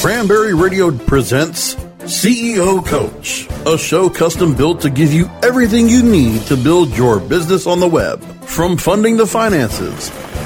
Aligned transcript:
Cranberry 0.00 0.54
Radio 0.54 0.90
presents 0.96 1.74
CEO 2.04 2.84
Coach, 2.86 3.48
a 3.66 3.76
show 3.76 4.08
custom 4.08 4.54
built 4.54 4.80
to 4.80 4.90
give 4.90 5.12
you 5.12 5.28
everything 5.42 5.88
you 5.88 6.02
need 6.02 6.42
to 6.42 6.56
build 6.56 6.96
your 6.96 7.18
business 7.18 7.66
on 7.66 7.80
the 7.80 7.88
web. 7.88 8.22
From 8.44 8.76
funding 8.76 9.16
the 9.16 9.26
finances, 9.26 10.04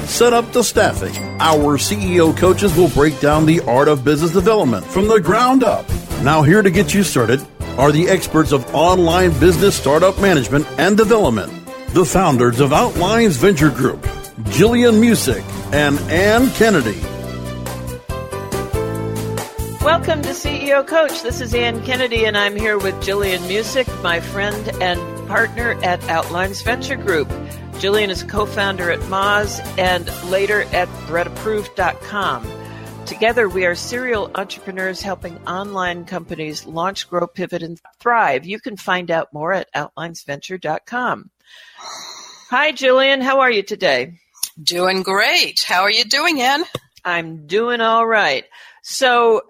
set 0.09 0.33
up 0.33 0.51
the 0.51 0.63
staffing, 0.63 1.15
our 1.39 1.77
CEO 1.77 2.35
coaches 2.35 2.75
will 2.75 2.89
break 2.89 3.19
down 3.19 3.45
the 3.45 3.61
art 3.61 3.87
of 3.87 4.03
business 4.03 4.31
development 4.31 4.85
from 4.85 5.07
the 5.07 5.19
ground 5.19 5.63
up. 5.63 5.87
Now, 6.23 6.41
here 6.41 6.61
to 6.61 6.71
get 6.71 6.93
you 6.93 7.03
started 7.03 7.45
are 7.77 7.91
the 7.91 8.09
experts 8.09 8.51
of 8.51 8.73
online 8.73 9.31
business 9.39 9.75
startup 9.75 10.19
management 10.19 10.65
and 10.79 10.97
development, 10.97 11.51
the 11.89 12.05
founders 12.05 12.59
of 12.59 12.73
Outlines 12.73 13.37
Venture 13.37 13.69
Group, 13.69 14.05
Gillian 14.49 14.95
Muessig 14.95 15.43
and 15.71 15.99
Ann 16.11 16.49
Kennedy. 16.51 16.99
Welcome 19.83 20.21
to 20.21 20.29
CEO 20.29 20.85
Coach. 20.85 21.23
This 21.23 21.41
is 21.41 21.55
Ann 21.55 21.83
Kennedy, 21.83 22.25
and 22.25 22.37
I'm 22.37 22.55
here 22.55 22.77
with 22.77 23.01
Gillian 23.01 23.41
Muessig, 23.41 23.87
my 24.03 24.19
friend 24.19 24.69
and 24.79 25.27
partner 25.27 25.71
at 25.81 26.07
Outlines 26.07 26.61
Venture 26.61 26.95
Group. 26.95 27.27
Gillian 27.79 28.11
is 28.11 28.21
co 28.21 28.45
founder 28.45 28.91
at 28.91 28.99
Moz 28.99 29.59
and 29.79 30.05
later 30.29 30.61
at 30.71 30.87
BreadApproved.com. 31.07 32.47
Together, 33.07 33.49
we 33.49 33.65
are 33.65 33.73
serial 33.73 34.29
entrepreneurs 34.35 35.01
helping 35.01 35.35
online 35.47 36.05
companies 36.05 36.67
launch, 36.67 37.09
grow, 37.09 37.25
pivot, 37.25 37.63
and 37.63 37.81
thrive. 37.99 38.45
You 38.45 38.59
can 38.59 38.77
find 38.77 39.09
out 39.09 39.33
more 39.33 39.51
at 39.51 39.73
OutlinesVenture.com. 39.73 41.31
Hi, 42.51 42.71
Gillian. 42.71 43.21
How 43.21 43.39
are 43.39 43.51
you 43.51 43.63
today? 43.63 44.19
Doing 44.61 45.01
great. 45.01 45.63
How 45.67 45.81
are 45.81 45.91
you 45.91 46.05
doing, 46.05 46.39
Ann? 46.39 46.65
I'm 47.03 47.47
doing 47.47 47.81
all 47.81 48.05
right. 48.05 48.45
So, 48.83 49.41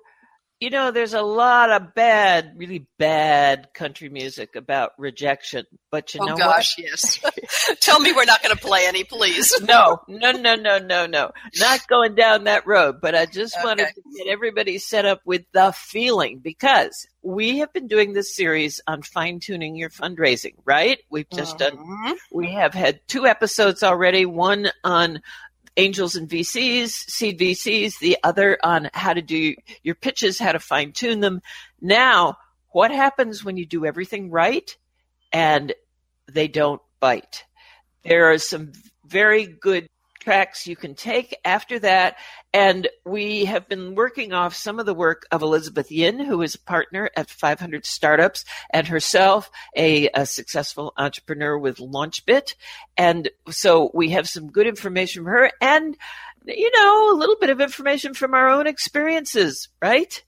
you 0.61 0.69
know, 0.69 0.91
there's 0.91 1.15
a 1.15 1.23
lot 1.23 1.71
of 1.71 1.95
bad, 1.95 2.53
really 2.55 2.85
bad 2.99 3.73
country 3.73 4.09
music 4.09 4.55
about 4.55 4.91
rejection. 4.99 5.65
But 5.89 6.13
you 6.13 6.19
oh 6.21 6.27
know 6.27 6.37
gosh, 6.37 6.77
what? 6.77 6.87
yes. 6.87 7.19
Tell 7.81 7.99
me 7.99 8.13
we're 8.13 8.25
not 8.25 8.43
going 8.43 8.55
to 8.55 8.61
play 8.61 8.85
any, 8.85 9.03
please. 9.03 9.59
no, 9.67 10.01
no, 10.07 10.31
no, 10.31 10.55
no, 10.55 10.77
no, 10.77 11.07
no. 11.07 11.31
Not 11.59 11.87
going 11.87 12.13
down 12.13 12.43
that 12.43 12.67
road. 12.67 13.01
But 13.01 13.15
I 13.15 13.25
just 13.25 13.55
Okay. 13.57 13.65
wanted 13.65 13.87
to 13.87 14.01
get 14.15 14.27
everybody 14.27 14.77
set 14.77 15.05
up 15.05 15.21
with 15.25 15.41
the 15.51 15.73
feeling 15.75 16.37
because 16.37 17.07
we 17.23 17.57
have 17.57 17.73
been 17.73 17.87
doing 17.87 18.13
this 18.13 18.35
series 18.35 18.79
on 18.85 19.01
fine 19.01 19.39
tuning 19.39 19.75
your 19.75 19.89
fundraising, 19.89 20.53
right? 20.63 20.99
We've 21.09 21.29
just 21.29 21.57
done 21.57 21.75
Mhm. 21.77 22.17
we 22.31 22.53
have 22.53 22.75
had 22.75 23.01
two 23.07 23.25
episodes 23.25 23.81
already, 23.81 24.27
one 24.27 24.69
on 24.83 25.21
angels 25.77 26.15
and 26.15 26.29
VCs, 26.29 26.89
seed 26.89 27.39
VCs, 27.39 27.99
the 27.99 28.17
other 28.23 28.57
on 28.63 28.89
how 28.93 29.13
to 29.13 29.21
do 29.21 29.55
your 29.83 29.95
pitches, 29.95 30.39
how 30.39 30.51
to 30.51 30.59
fine 30.59 30.91
tune 30.91 31.19
them. 31.19 31.41
Now, 31.79 32.37
what 32.69 32.91
happens 32.91 33.43
when 33.43 33.57
you 33.57 33.65
do 33.65 33.85
everything 33.85 34.31
right 34.31 34.75
and 35.31 35.73
they 36.31 36.47
don't 36.47 36.81
bite? 36.99 37.45
There 38.03 38.31
are 38.31 38.37
some 38.37 38.73
very 39.05 39.45
good 39.45 39.87
tracks 40.21 40.67
you 40.67 40.75
can 40.75 40.95
take 40.95 41.35
after 41.43 41.79
that. 41.79 42.17
And 42.53 42.87
we 43.05 43.45
have 43.45 43.67
been 43.67 43.95
working 43.95 44.33
off 44.33 44.55
some 44.55 44.79
of 44.79 44.85
the 44.85 44.93
work 44.93 45.25
of 45.31 45.41
Elizabeth 45.41 45.91
Yin, 45.91 46.19
who 46.19 46.41
is 46.41 46.55
a 46.55 46.59
partner 46.59 47.09
at 47.15 47.29
500 47.29 47.85
Startups 47.85 48.45
and 48.69 48.87
herself 48.87 49.49
a, 49.75 50.09
a 50.09 50.25
successful 50.25 50.93
entrepreneur 50.97 51.57
with 51.57 51.77
LaunchBit. 51.77 52.55
And 52.95 53.29
so 53.49 53.91
we 53.93 54.09
have 54.09 54.29
some 54.29 54.51
good 54.51 54.67
information 54.67 55.23
from 55.23 55.33
her 55.33 55.51
and, 55.59 55.97
you 56.45 56.71
know, 56.75 57.11
a 57.11 57.17
little 57.17 57.37
bit 57.39 57.49
of 57.49 57.59
information 57.59 58.13
from 58.13 58.33
our 58.33 58.49
own 58.49 58.67
experiences, 58.67 59.69
right? 59.81 60.23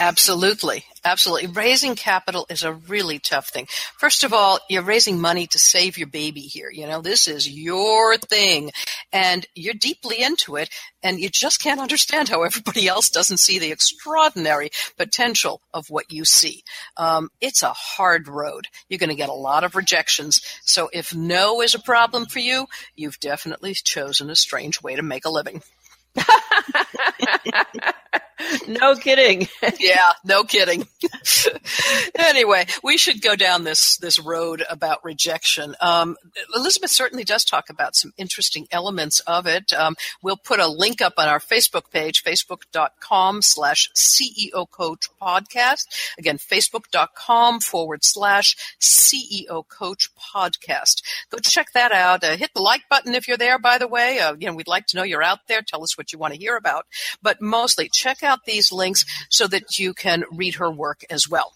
Absolutely. 0.00 0.84
Absolutely. 1.04 1.48
Raising 1.48 1.96
capital 1.96 2.46
is 2.48 2.62
a 2.62 2.72
really 2.72 3.18
tough 3.18 3.48
thing. 3.48 3.66
First 3.98 4.22
of 4.22 4.32
all, 4.32 4.60
you're 4.70 4.82
raising 4.82 5.20
money 5.20 5.46
to 5.48 5.58
save 5.58 5.98
your 5.98 6.06
baby 6.06 6.42
here. 6.42 6.70
You 6.70 6.86
know, 6.86 7.00
this 7.00 7.26
is 7.26 7.48
your 7.48 8.16
thing 8.16 8.70
and 9.12 9.44
you're 9.54 9.74
deeply 9.74 10.22
into 10.22 10.56
it 10.56 10.70
and 11.02 11.18
you 11.18 11.28
just 11.28 11.60
can't 11.60 11.80
understand 11.80 12.28
how 12.28 12.42
everybody 12.44 12.86
else 12.86 13.10
doesn't 13.10 13.38
see 13.38 13.58
the 13.58 13.72
extraordinary 13.72 14.70
potential 14.96 15.60
of 15.74 15.90
what 15.90 16.12
you 16.12 16.24
see. 16.24 16.62
Um, 16.96 17.30
it's 17.40 17.62
a 17.62 17.72
hard 17.72 18.28
road. 18.28 18.68
You're 18.88 18.98
going 18.98 19.10
to 19.10 19.16
get 19.16 19.28
a 19.28 19.34
lot 19.34 19.64
of 19.64 19.74
rejections. 19.74 20.40
So 20.64 20.88
if 20.92 21.14
no 21.14 21.60
is 21.62 21.74
a 21.74 21.80
problem 21.80 22.26
for 22.26 22.38
you, 22.38 22.66
you've 22.94 23.18
definitely 23.18 23.74
chosen 23.74 24.30
a 24.30 24.36
strange 24.36 24.80
way 24.82 24.94
to 24.94 25.02
make 25.02 25.24
a 25.24 25.30
living. 25.30 25.62
no 28.68 28.94
kidding. 28.96 29.48
yeah, 29.80 30.12
no 30.24 30.44
kidding. 30.44 30.86
anyway, 32.18 32.66
we 32.82 32.98
should 32.98 33.22
go 33.22 33.36
down 33.36 33.64
this 33.64 33.96
this 33.98 34.18
road 34.18 34.62
about 34.68 35.04
rejection. 35.04 35.74
Um, 35.80 36.16
Elizabeth 36.54 36.90
certainly 36.90 37.24
does 37.24 37.44
talk 37.44 37.70
about 37.70 37.96
some 37.96 38.12
interesting 38.16 38.66
elements 38.70 39.20
of 39.20 39.46
it. 39.46 39.72
Um, 39.72 39.96
we'll 40.22 40.36
put 40.36 40.60
a 40.60 40.66
link 40.66 41.00
up 41.00 41.14
on 41.18 41.28
our 41.28 41.38
Facebook 41.38 41.90
page, 41.90 42.22
facebook.com 42.22 43.42
slash 43.42 43.90
CEO 43.94 44.70
Coach 44.70 45.08
Podcast. 45.20 45.86
Again, 46.18 46.38
facebook.com 46.38 47.60
forward 47.60 48.04
slash 48.04 48.56
CEO 48.80 49.66
Coach 49.68 50.10
Podcast. 50.34 51.02
Go 51.30 51.38
check 51.38 51.72
that 51.74 51.92
out. 51.92 52.24
Uh, 52.24 52.36
hit 52.36 52.50
the 52.54 52.62
like 52.62 52.88
button 52.88 53.14
if 53.14 53.28
you're 53.28 53.36
there, 53.36 53.58
by 53.58 53.78
the 53.78 53.88
way. 53.88 54.18
Uh, 54.18 54.34
you 54.38 54.46
know, 54.46 54.54
we'd 54.54 54.68
like 54.68 54.86
to 54.86 54.96
know 54.96 55.02
you're 55.02 55.22
out 55.22 55.40
there. 55.48 55.62
Tell 55.62 55.82
us 55.82 55.96
what 55.96 56.01
you 56.10 56.18
want 56.18 56.32
to 56.32 56.40
hear 56.40 56.56
about. 56.56 56.86
But 57.20 57.42
mostly, 57.42 57.90
check 57.92 58.22
out 58.22 58.40
these 58.46 58.72
links 58.72 59.04
so 59.28 59.46
that 59.48 59.78
you 59.78 59.92
can 59.92 60.24
read 60.32 60.54
her 60.54 60.70
work 60.70 61.04
as 61.10 61.28
well. 61.28 61.52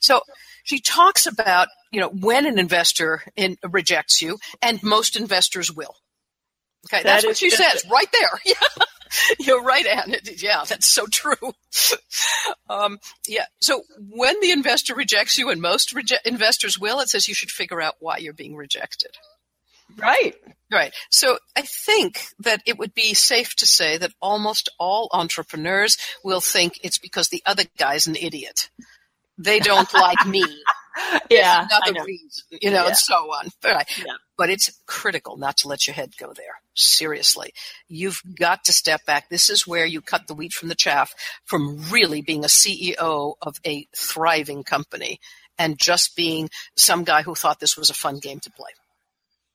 So 0.00 0.22
she 0.64 0.80
talks 0.80 1.26
about, 1.26 1.68
you 1.92 2.00
know, 2.00 2.08
when 2.08 2.46
an 2.46 2.58
investor 2.58 3.22
in, 3.36 3.58
rejects 3.62 4.22
you, 4.22 4.38
and 4.62 4.82
most 4.82 5.16
investors 5.16 5.70
will. 5.70 5.94
Okay, 6.86 7.02
That 7.02 7.04
that's 7.04 7.26
what 7.26 7.36
she 7.36 7.50
says 7.50 7.84
right 7.90 8.10
there. 8.12 8.40
Yeah. 8.44 8.84
You're 9.38 9.62
right, 9.62 9.86
Anne. 9.86 10.16
Yeah, 10.38 10.64
that's 10.68 10.86
so 10.86 11.06
true. 11.06 11.54
um, 12.68 12.98
yeah. 13.28 13.44
So 13.60 13.82
when 14.10 14.40
the 14.40 14.50
investor 14.50 14.94
rejects 14.94 15.38
you, 15.38 15.50
and 15.50 15.60
most 15.60 15.94
reje- 15.94 16.24
investors 16.24 16.80
will, 16.80 16.98
it 16.98 17.08
says 17.08 17.28
you 17.28 17.34
should 17.34 17.52
figure 17.52 17.80
out 17.80 17.94
why 18.00 18.16
you're 18.16 18.32
being 18.32 18.56
rejected. 18.56 19.10
Right. 19.96 20.34
Right. 20.74 20.92
So 21.10 21.38
I 21.56 21.62
think 21.62 22.26
that 22.40 22.60
it 22.66 22.78
would 22.78 22.94
be 22.94 23.14
safe 23.14 23.54
to 23.56 23.66
say 23.66 23.96
that 23.98 24.12
almost 24.20 24.68
all 24.78 25.08
entrepreneurs 25.12 25.96
will 26.24 26.40
think 26.40 26.80
it's 26.82 26.98
because 26.98 27.28
the 27.28 27.42
other 27.46 27.62
guy's 27.78 28.06
an 28.08 28.16
idiot. 28.16 28.70
They 29.38 29.60
don't 29.60 29.92
like 29.94 30.26
me. 30.26 30.44
Yeah. 31.30 31.66
Another 31.70 31.92
know. 31.92 32.04
reason, 32.04 32.44
you 32.60 32.70
know, 32.70 32.82
Yeah. 32.82 32.88
and 32.88 32.96
so 32.96 33.14
on. 33.14 33.48
Right. 33.64 33.86
Yeah. 33.98 34.14
But 34.36 34.50
it's 34.50 34.70
critical 34.86 35.36
not 35.36 35.56
to 35.58 35.68
let 35.68 35.86
your 35.86 35.94
head 35.94 36.16
go 36.18 36.32
there. 36.32 36.60
Seriously. 36.74 37.52
You've 37.88 38.20
got 38.38 38.64
to 38.64 38.72
step 38.72 39.04
back. 39.06 39.28
This 39.28 39.48
is 39.48 39.66
where 39.66 39.86
you 39.86 40.00
cut 40.00 40.26
the 40.26 40.34
wheat 40.34 40.52
from 40.52 40.68
the 40.68 40.74
chaff 40.74 41.14
from 41.44 41.78
really 41.90 42.20
being 42.20 42.44
a 42.44 42.48
CEO 42.48 43.34
of 43.40 43.56
a 43.64 43.86
thriving 43.96 44.64
company 44.64 45.20
and 45.56 45.78
just 45.78 46.16
being 46.16 46.50
some 46.76 47.04
guy 47.04 47.22
who 47.22 47.34
thought 47.36 47.60
this 47.60 47.76
was 47.76 47.90
a 47.90 47.94
fun 47.94 48.18
game 48.18 48.40
to 48.40 48.50
play. 48.50 48.70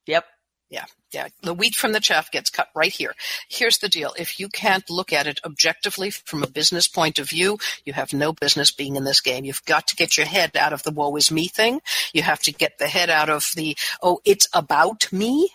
Yep. 0.08 0.26
Yeah, 0.70 0.86
yeah. 1.12 1.30
The 1.42 1.56
wheat 1.56 1.74
from 1.74 1.94
the 1.94 2.00
chaff 2.00 2.32
gets 2.32 2.52
cut 2.52 2.70
right 2.76 2.92
here. 2.92 3.16
Here's 3.48 3.80
the 3.80 3.90
deal. 3.90 4.14
If 4.20 4.40
you 4.40 4.50
can't 4.50 4.88
look 4.90 5.12
at 5.12 5.26
it 5.26 5.40
objectively 5.44 6.12
from 6.12 6.44
a 6.44 6.48
business 6.48 6.88
point 6.88 7.18
of 7.18 7.28
view, 7.28 7.58
you 7.86 7.94
have 7.94 8.14
no 8.14 8.34
business 8.34 8.70
being 8.70 8.96
in 8.96 9.04
this 9.04 9.20
game. 9.20 9.46
You've 9.46 9.66
got 9.66 9.88
to 9.88 9.96
get 9.96 10.16
your 10.16 10.28
head 10.28 10.56
out 10.56 10.72
of 10.72 10.84
the 10.84 10.92
woe 10.92 11.16
is 11.16 11.32
me 11.32 11.48
thing. 11.48 11.82
You 12.14 12.22
have 12.22 12.42
to 12.44 12.54
get 12.54 12.78
the 12.78 12.88
head 12.88 13.10
out 13.10 13.30
of 13.30 13.50
the, 13.56 13.76
oh, 14.04 14.20
it's 14.26 14.48
about 14.54 15.12
me, 15.12 15.50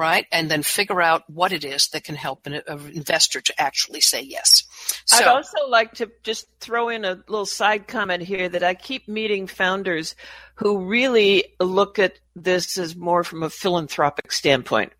right? 0.00 0.26
And 0.32 0.50
then 0.50 0.62
figure 0.62 1.02
out 1.02 1.28
what 1.28 1.52
it 1.52 1.62
is 1.62 1.88
that 1.88 2.04
can 2.04 2.14
help 2.14 2.46
an, 2.46 2.62
investor 2.94 3.42
to 3.42 3.60
actually 3.60 4.00
say 4.00 4.22
yes. 4.22 4.64
I'd 5.12 5.26
also 5.26 5.68
like 5.68 5.92
to 5.96 6.10
just 6.22 6.46
throw 6.58 6.88
in 6.88 7.04
a 7.04 7.22
little 7.28 7.44
side 7.44 7.86
comment 7.86 8.22
here 8.22 8.48
that 8.48 8.62
I 8.62 8.72
keep 8.72 9.08
meeting 9.08 9.46
founders 9.46 10.16
who 10.54 10.86
really 10.86 11.52
look 11.60 11.98
at 11.98 12.18
this 12.34 12.78
as 12.78 12.96
more 12.96 13.22
from 13.22 13.42
a 13.42 13.50
philanthropic 13.50 14.32
standpoint. 14.32 14.94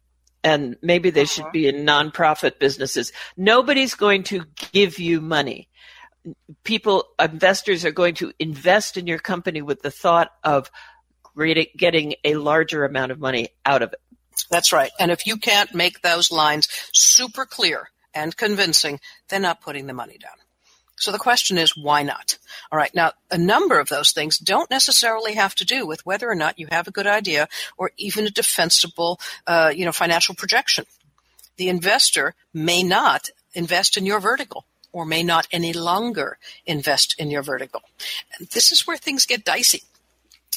And 0.44 0.76
maybe 0.82 1.08
they 1.08 1.25
should 1.25 1.44
uh-huh. 1.44 1.52
be 1.52 1.67
in 1.67 1.87
nonprofit 1.87 2.58
businesses. 2.58 3.11
Nobody's 3.38 3.94
going 3.94 4.25
to 4.25 4.44
give 4.73 4.99
you 4.99 5.23
money. 5.23 5.70
People, 6.62 7.06
investors 7.19 7.87
are 7.87 7.91
going 7.91 8.17
to 8.17 8.35
invest 8.38 8.99
in 8.99 9.06
your 9.06 9.19
company 9.19 9.62
with 9.62 9.81
the 9.81 9.91
thought 9.91 10.31
of 10.44 10.70
getting 11.79 12.17
a 12.23 12.35
larger 12.35 12.85
amount 12.85 13.12
of 13.12 13.19
money 13.19 13.49
out 13.64 13.81
of 13.81 13.94
it. 13.94 14.00
That's 14.50 14.73
right. 14.73 14.91
And 14.99 15.11
if 15.11 15.26
you 15.26 15.37
can't 15.37 15.75
make 15.75 16.02
those 16.02 16.31
lines 16.31 16.69
super 16.93 17.47
clear 17.47 17.91
and 18.14 18.37
convincing, 18.37 19.00
they're 19.29 19.41
not 19.41 19.61
putting 19.61 19.87
the 19.87 19.93
money 19.93 20.19
down. 20.19 20.32
So 20.97 21.12
the 21.12 21.19
question 21.19 21.56
is, 21.56 21.75
why 21.75 22.02
not? 22.02 22.37
All 22.70 22.76
right. 22.76 22.94
Now, 22.94 23.12
a 23.31 23.38
number 23.38 23.81
of 23.81 23.88
those 23.88 24.12
things 24.12 24.37
don't 24.37 24.70
necessarily 24.70 25.35
have 25.35 25.55
to 25.55 25.64
do 25.64 25.87
with 25.87 26.05
whether 26.05 26.29
or 26.29 26.35
not 26.35 26.58
you 26.58 26.67
have 26.70 26.88
a 26.88 26.91
good 26.91 27.06
idea 27.06 27.49
or 27.79 27.91
even 27.97 28.26
a 28.26 28.31
defensible, 28.31 29.19
uh, 29.47 29.73
you 29.75 29.87
know, 29.87 29.93
financial 29.93 30.35
projection. 30.35 30.85
The 31.56 31.70
investor 31.70 32.35
may 32.52 32.82
not 32.82 33.31
invest 33.55 33.97
in 33.97 34.05
your 34.05 34.20
vertical 34.20 34.67
or 34.93 35.06
may 35.06 35.23
not 35.23 35.49
any 35.52 35.73
longer 35.73 36.38
invest 36.67 37.14
in 37.19 37.31
your 37.31 37.43
vertical. 37.43 37.82
This 38.52 38.70
is 38.70 38.87
where 38.87 38.99
things 38.99 39.25
get 39.25 39.44
dicey. 39.44 39.85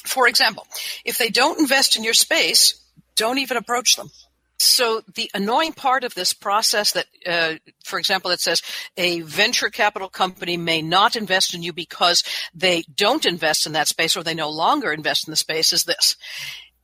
For 0.04 0.28
example, 0.28 0.66
if 1.06 1.16
they 1.16 1.30
don't 1.30 1.58
invest 1.58 1.96
in 1.96 2.04
your 2.04 2.12
space, 2.12 2.83
don't 3.16 3.38
even 3.38 3.56
approach 3.56 3.96
them. 3.96 4.10
So 4.58 5.02
the 5.14 5.30
annoying 5.34 5.72
part 5.72 6.04
of 6.04 6.14
this 6.14 6.32
process 6.32 6.92
that, 6.92 7.06
uh, 7.26 7.54
for 7.84 7.98
example, 7.98 8.30
it 8.30 8.40
says 8.40 8.62
a 8.96 9.20
venture 9.22 9.68
capital 9.68 10.08
company 10.08 10.56
may 10.56 10.80
not 10.80 11.16
invest 11.16 11.54
in 11.54 11.62
you 11.62 11.72
because 11.72 12.22
they 12.54 12.84
don't 12.94 13.26
invest 13.26 13.66
in 13.66 13.72
that 13.72 13.88
space 13.88 14.16
or 14.16 14.22
they 14.22 14.34
no 14.34 14.50
longer 14.50 14.92
invest 14.92 15.26
in 15.26 15.32
the 15.32 15.36
space 15.36 15.72
is 15.72 15.84
this. 15.84 16.16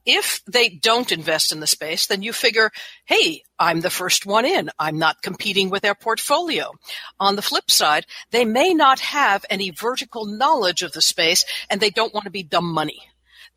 If 0.05 0.43
they 0.47 0.69
don't 0.69 1.13
invest 1.13 1.53
in 1.53 1.61
the 1.61 1.67
space, 1.67 2.07
then 2.07 2.23
you 2.23 2.33
figure, 2.33 2.73
hey, 3.05 3.43
I'm 3.59 3.83
the 3.83 3.91
first 3.91 4.27
one 4.27 4.47
in. 4.47 4.71
I'm 4.79 4.99
not 4.99 5.23
competing 5.23 5.71
with 5.71 5.83
their 5.83 5.95
portfolio. 5.95 6.73
On 7.21 7.37
the 7.37 7.43
flip 7.43 7.71
side, 7.71 8.07
they 8.31 8.45
may 8.45 8.75
not 8.75 8.99
have 9.01 9.45
any 9.49 9.71
vertical 9.71 10.25
knowledge 10.25 10.83
of 10.83 10.93
the 10.93 11.03
space 11.03 11.45
and 11.69 11.81
they 11.81 11.91
don't 11.91 12.15
want 12.15 12.25
to 12.25 12.31
be 12.31 12.43
dumb 12.43 12.73
money. 12.73 13.10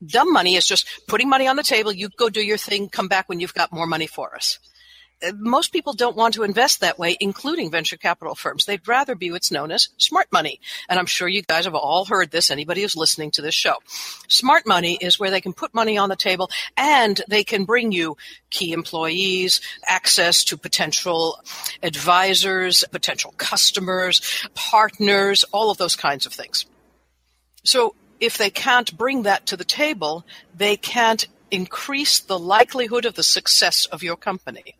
Dumb 0.05 0.31
money 0.31 0.55
is 0.55 0.65
just 0.65 0.87
putting 1.07 1.29
money 1.29 1.47
on 1.47 1.55
the 1.55 1.63
table. 1.63 1.91
You 1.91 2.09
go 2.09 2.29
do 2.29 2.41
your 2.41 2.57
thing, 2.57 2.89
come 2.89 3.07
back 3.07 3.29
when 3.29 3.39
you've 3.39 3.53
got 3.53 3.71
more 3.71 3.87
money 3.87 4.07
for 4.07 4.35
us. 4.35 4.59
Uh, 5.25 5.31
Most 5.37 5.71
people 5.71 5.93
don't 5.93 6.17
want 6.17 6.33
to 6.33 6.43
invest 6.43 6.81
that 6.81 6.99
way, 6.99 7.15
including 7.19 7.71
venture 7.71 7.97
capital 7.97 8.35
firms. 8.35 8.65
They'd 8.65 8.87
rather 8.87 9.15
be 9.15 9.31
what's 9.31 9.51
known 9.51 9.71
as 9.71 9.89
smart 9.97 10.27
money. 10.31 10.59
And 10.89 10.99
I'm 10.99 11.05
sure 11.05 11.27
you 11.27 11.41
guys 11.41 11.65
have 11.65 11.75
all 11.75 12.05
heard 12.05 12.31
this, 12.31 12.51
anybody 12.51 12.81
who's 12.81 12.95
listening 12.95 13.31
to 13.31 13.41
this 13.41 13.55
show. 13.55 13.75
Smart 14.27 14.67
money 14.67 14.97
is 14.99 15.19
where 15.19 15.31
they 15.31 15.41
can 15.41 15.53
put 15.53 15.73
money 15.73 15.97
on 15.97 16.09
the 16.09 16.15
table 16.15 16.49
and 16.75 17.21
they 17.29 17.43
can 17.43 17.65
bring 17.65 17.91
you 17.91 18.17
key 18.49 18.73
employees, 18.73 19.61
access 19.87 20.43
to 20.45 20.57
potential 20.57 21.39
advisors, 21.81 22.83
potential 22.91 23.33
customers, 23.37 24.47
partners, 24.53 25.45
all 25.51 25.71
of 25.71 25.77
those 25.77 25.95
kinds 25.95 26.25
of 26.25 26.33
things. 26.33 26.65
So 27.63 27.95
if 28.23 28.37
they 28.37 28.49
can't 28.49 28.97
bring 28.97 29.23
that 29.23 29.45
to 29.47 29.57
the 29.57 29.65
table, 29.65 30.25
they 30.55 30.77
can't 30.77 31.27
increase 31.51 32.19
the 32.19 32.39
likelihood 32.39 33.05
of 33.05 33.15
the 33.15 33.23
success 33.23 33.85
of 33.87 34.01
your 34.01 34.15
company. 34.15 34.75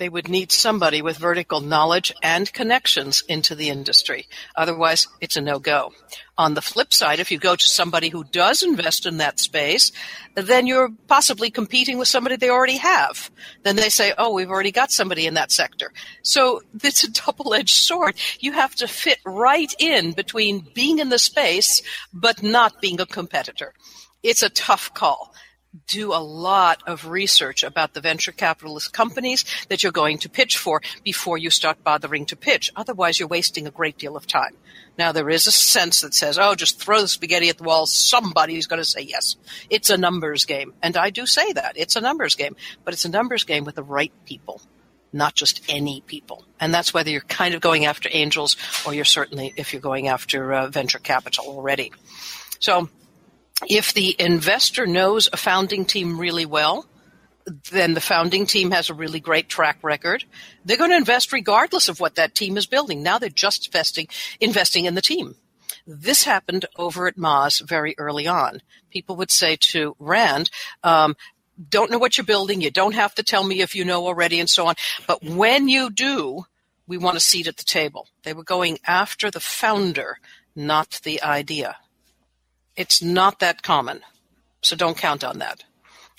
They 0.00 0.08
would 0.08 0.30
need 0.30 0.50
somebody 0.50 1.02
with 1.02 1.18
vertical 1.18 1.60
knowledge 1.60 2.10
and 2.22 2.50
connections 2.50 3.22
into 3.28 3.54
the 3.54 3.68
industry. 3.68 4.28
Otherwise, 4.56 5.06
it's 5.20 5.36
a 5.36 5.42
no-go. 5.42 5.92
On 6.38 6.54
the 6.54 6.62
flip 6.62 6.94
side, 6.94 7.20
if 7.20 7.30
you 7.30 7.36
go 7.36 7.54
to 7.54 7.68
somebody 7.68 8.08
who 8.08 8.24
does 8.24 8.62
invest 8.62 9.04
in 9.04 9.18
that 9.18 9.38
space, 9.38 9.92
then 10.34 10.66
you're 10.66 10.88
possibly 11.06 11.50
competing 11.50 11.98
with 11.98 12.08
somebody 12.08 12.36
they 12.36 12.48
already 12.48 12.78
have. 12.78 13.30
Then 13.62 13.76
they 13.76 13.90
say, 13.90 14.14
oh, 14.16 14.32
we've 14.32 14.48
already 14.48 14.72
got 14.72 14.90
somebody 14.90 15.26
in 15.26 15.34
that 15.34 15.52
sector. 15.52 15.92
So 16.22 16.62
it's 16.82 17.04
a 17.04 17.12
double-edged 17.12 17.68
sword. 17.68 18.14
You 18.38 18.52
have 18.52 18.74
to 18.76 18.88
fit 18.88 19.18
right 19.26 19.74
in 19.78 20.12
between 20.12 20.66
being 20.72 21.00
in 21.00 21.10
the 21.10 21.18
space, 21.18 21.82
but 22.10 22.42
not 22.42 22.80
being 22.80 23.02
a 23.02 23.06
competitor. 23.06 23.74
It's 24.22 24.42
a 24.42 24.48
tough 24.48 24.94
call 24.94 25.34
do 25.86 26.12
a 26.12 26.18
lot 26.18 26.82
of 26.86 27.06
research 27.06 27.62
about 27.62 27.94
the 27.94 28.00
venture 28.00 28.32
capitalist 28.32 28.92
companies 28.92 29.44
that 29.68 29.82
you're 29.82 29.92
going 29.92 30.18
to 30.18 30.28
pitch 30.28 30.58
for 30.58 30.80
before 31.04 31.38
you 31.38 31.50
start 31.50 31.84
bothering 31.84 32.26
to 32.26 32.36
pitch. 32.36 32.72
Otherwise, 32.74 33.18
you're 33.18 33.28
wasting 33.28 33.66
a 33.66 33.70
great 33.70 33.96
deal 33.96 34.16
of 34.16 34.26
time. 34.26 34.56
Now, 34.98 35.12
there 35.12 35.30
is 35.30 35.46
a 35.46 35.52
sense 35.52 36.00
that 36.00 36.12
says, 36.12 36.38
oh, 36.38 36.54
just 36.54 36.80
throw 36.80 37.00
the 37.00 37.08
spaghetti 37.08 37.48
at 37.48 37.58
the 37.58 37.64
wall. 37.64 37.86
Somebody's 37.86 38.66
going 38.66 38.82
to 38.82 38.84
say 38.84 39.02
yes. 39.02 39.36
It's 39.70 39.90
a 39.90 39.96
numbers 39.96 40.44
game. 40.44 40.74
And 40.82 40.96
I 40.96 41.10
do 41.10 41.24
say 41.24 41.52
that. 41.52 41.76
It's 41.76 41.96
a 41.96 42.00
numbers 42.00 42.34
game. 42.34 42.56
But 42.84 42.94
it's 42.94 43.04
a 43.04 43.08
numbers 43.08 43.44
game 43.44 43.64
with 43.64 43.76
the 43.76 43.82
right 43.82 44.12
people, 44.26 44.60
not 45.12 45.34
just 45.34 45.62
any 45.68 46.02
people. 46.06 46.44
And 46.58 46.74
that's 46.74 46.92
whether 46.92 47.10
you're 47.10 47.20
kind 47.22 47.54
of 47.54 47.60
going 47.60 47.86
after 47.86 48.08
angels 48.12 48.56
or 48.84 48.92
you're 48.92 49.04
certainly, 49.04 49.54
if 49.56 49.72
you're 49.72 49.80
going 49.80 50.08
after 50.08 50.52
uh, 50.52 50.68
venture 50.68 50.98
capital 50.98 51.46
already. 51.46 51.92
So, 52.58 52.90
if 53.68 53.92
the 53.92 54.16
investor 54.18 54.86
knows 54.86 55.28
a 55.32 55.36
founding 55.36 55.84
team 55.84 56.18
really 56.18 56.46
well, 56.46 56.86
then 57.70 57.94
the 57.94 58.00
founding 58.00 58.46
team 58.46 58.70
has 58.70 58.90
a 58.90 58.94
really 58.94 59.20
great 59.20 59.48
track 59.48 59.78
record. 59.82 60.24
They're 60.64 60.76
going 60.76 60.90
to 60.90 60.96
invest 60.96 61.32
regardless 61.32 61.88
of 61.88 62.00
what 62.00 62.14
that 62.16 62.34
team 62.34 62.56
is 62.56 62.66
building. 62.66 63.02
Now 63.02 63.18
they're 63.18 63.28
just 63.28 63.66
investing, 63.66 64.08
investing 64.40 64.84
in 64.84 64.94
the 64.94 65.02
team. 65.02 65.36
This 65.86 66.24
happened 66.24 66.66
over 66.76 67.06
at 67.06 67.16
Moz 67.16 67.66
very 67.66 67.94
early 67.98 68.26
on. 68.26 68.60
People 68.90 69.16
would 69.16 69.30
say 69.30 69.56
to 69.60 69.96
Rand, 69.98 70.50
um, 70.82 71.16
don't 71.68 71.90
know 71.90 71.98
what 71.98 72.16
you're 72.16 72.24
building. 72.24 72.60
You 72.60 72.70
don't 72.70 72.94
have 72.94 73.14
to 73.16 73.22
tell 73.22 73.44
me 73.44 73.60
if 73.60 73.74
you 73.74 73.84
know 73.84 74.06
already 74.06 74.40
and 74.40 74.48
so 74.48 74.66
on. 74.66 74.74
But 75.06 75.24
when 75.24 75.68
you 75.68 75.90
do, 75.90 76.44
we 76.86 76.98
want 76.98 77.16
a 77.16 77.20
seat 77.20 77.46
at 77.46 77.56
the 77.56 77.64
table. 77.64 78.08
They 78.24 78.32
were 78.32 78.44
going 78.44 78.78
after 78.86 79.30
the 79.30 79.40
founder, 79.40 80.18
not 80.56 81.00
the 81.04 81.22
idea. 81.22 81.76
It's 82.80 83.02
not 83.02 83.40
that 83.40 83.62
common. 83.62 84.00
So 84.62 84.74
don't 84.74 84.96
count 84.96 85.22
on 85.22 85.38
that. 85.40 85.64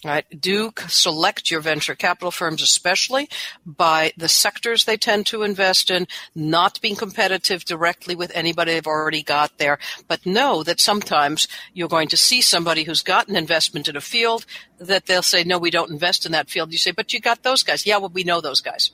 Right. 0.06 0.26
Do 0.40 0.72
select 0.88 1.50
your 1.50 1.60
venture 1.60 1.96
capital 1.96 2.30
firms, 2.30 2.62
especially 2.62 3.30
by 3.66 4.14
the 4.16 4.28
sectors 4.28 4.86
they 4.86 4.96
tend 4.98 5.26
to 5.28 5.42
invest 5.42 5.90
in, 5.90 6.08
not 6.36 6.80
being 6.80 6.96
competitive 6.96 7.66
directly 7.66 8.16
with 8.16 8.32
anybody 8.36 8.74
they've 8.74 8.86
already 8.86 9.24
got 9.24 9.58
there, 9.58 9.80
but 10.08 10.24
know 10.26 10.62
that 10.62 10.80
sometimes 10.80 11.48
you're 11.74 11.88
going 11.88 12.10
to 12.10 12.18
see 12.18 12.42
somebody 12.42 12.84
who's 12.84 13.02
got 13.02 13.28
an 13.28 13.36
investment 13.36 13.88
in 13.88 13.96
a 13.96 14.02
field 14.02 14.46
that 14.80 15.08
they'll 15.08 15.24
say, 15.24 15.44
no, 15.44 15.58
we 15.58 15.72
don't 15.72 15.92
invest 15.92 16.28
in 16.28 16.32
that 16.32 16.50
field. 16.50 16.72
You 16.72 16.78
say, 16.78 16.92
but 16.92 17.12
you 17.12 17.20
got 17.20 17.42
those 17.42 17.64
guys. 17.64 17.88
Yeah, 17.88 17.98
well, 17.98 18.12
we 18.14 18.24
know 18.24 18.42
those 18.42 18.62
guys. 18.62 18.92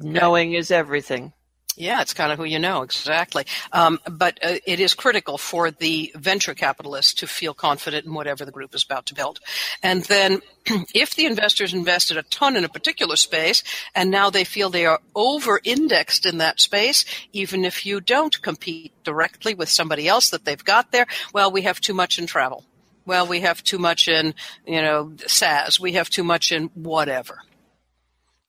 Knowing 0.00 0.52
is 0.52 0.70
everything. 0.70 1.32
Yeah, 1.76 2.00
it's 2.00 2.14
kind 2.14 2.32
of 2.32 2.38
who 2.38 2.44
you 2.44 2.58
know, 2.58 2.82
exactly. 2.82 3.44
Um, 3.70 4.00
but 4.10 4.38
uh, 4.42 4.56
it 4.66 4.80
is 4.80 4.94
critical 4.94 5.36
for 5.36 5.70
the 5.70 6.10
venture 6.14 6.54
capitalist 6.54 7.18
to 7.18 7.26
feel 7.26 7.52
confident 7.52 8.06
in 8.06 8.14
whatever 8.14 8.46
the 8.46 8.50
group 8.50 8.74
is 8.74 8.82
about 8.82 9.04
to 9.06 9.14
build. 9.14 9.40
And 9.82 10.02
then 10.04 10.40
if 10.94 11.14
the 11.14 11.26
investors 11.26 11.74
invested 11.74 12.16
a 12.16 12.22
ton 12.22 12.56
in 12.56 12.64
a 12.64 12.68
particular 12.68 13.16
space 13.16 13.62
and 13.94 14.10
now 14.10 14.30
they 14.30 14.44
feel 14.44 14.70
they 14.70 14.86
are 14.86 15.00
over 15.14 15.60
indexed 15.64 16.24
in 16.24 16.38
that 16.38 16.60
space, 16.60 17.04
even 17.34 17.64
if 17.64 17.84
you 17.84 18.00
don't 18.00 18.40
compete 18.40 18.92
directly 19.04 19.52
with 19.52 19.68
somebody 19.68 20.08
else 20.08 20.30
that 20.30 20.46
they've 20.46 20.64
got 20.64 20.92
there, 20.92 21.06
well, 21.34 21.52
we 21.52 21.62
have 21.62 21.80
too 21.80 21.94
much 21.94 22.18
in 22.18 22.26
travel. 22.26 22.64
Well, 23.04 23.26
we 23.26 23.40
have 23.40 23.62
too 23.62 23.78
much 23.78 24.08
in, 24.08 24.34
you 24.66 24.80
know, 24.80 25.12
SaaS. 25.26 25.78
We 25.78 25.92
have 25.92 26.08
too 26.08 26.24
much 26.24 26.52
in 26.52 26.70
whatever. 26.74 27.42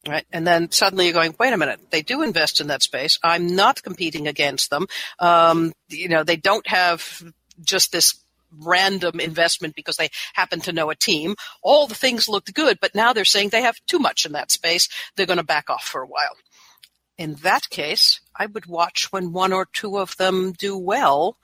Right. 0.06 0.24
And 0.32 0.46
then 0.46 0.70
suddenly 0.70 1.06
you're 1.06 1.14
going, 1.14 1.34
wait 1.38 1.52
a 1.52 1.56
minute, 1.56 1.80
they 1.90 2.02
do 2.02 2.22
invest 2.22 2.60
in 2.60 2.68
that 2.68 2.82
space. 2.82 3.18
I'm 3.22 3.54
not 3.56 3.82
competing 3.82 4.28
against 4.28 4.70
them. 4.70 4.86
Um, 5.18 5.72
you 5.88 6.08
know, 6.08 6.22
they 6.22 6.36
don't 6.36 6.66
have 6.68 7.22
just 7.60 7.92
this 7.92 8.14
random 8.56 9.20
investment 9.20 9.74
because 9.74 9.96
they 9.96 10.08
happen 10.34 10.60
to 10.60 10.72
know 10.72 10.90
a 10.90 10.94
team. 10.94 11.34
All 11.62 11.86
the 11.86 11.94
things 11.94 12.28
looked 12.28 12.54
good, 12.54 12.78
but 12.80 12.94
now 12.94 13.12
they're 13.12 13.24
saying 13.24 13.50
they 13.50 13.62
have 13.62 13.76
too 13.86 13.98
much 13.98 14.24
in 14.24 14.32
that 14.32 14.50
space. 14.50 14.88
They're 15.16 15.26
going 15.26 15.38
to 15.38 15.44
back 15.44 15.68
off 15.68 15.84
for 15.84 16.02
a 16.02 16.06
while. 16.06 16.36
In 17.18 17.34
that 17.36 17.68
case, 17.68 18.20
I 18.36 18.46
would 18.46 18.66
watch 18.66 19.12
when 19.12 19.32
one 19.32 19.52
or 19.52 19.66
two 19.66 19.98
of 19.98 20.16
them 20.16 20.52
do 20.52 20.78
well 20.78 21.36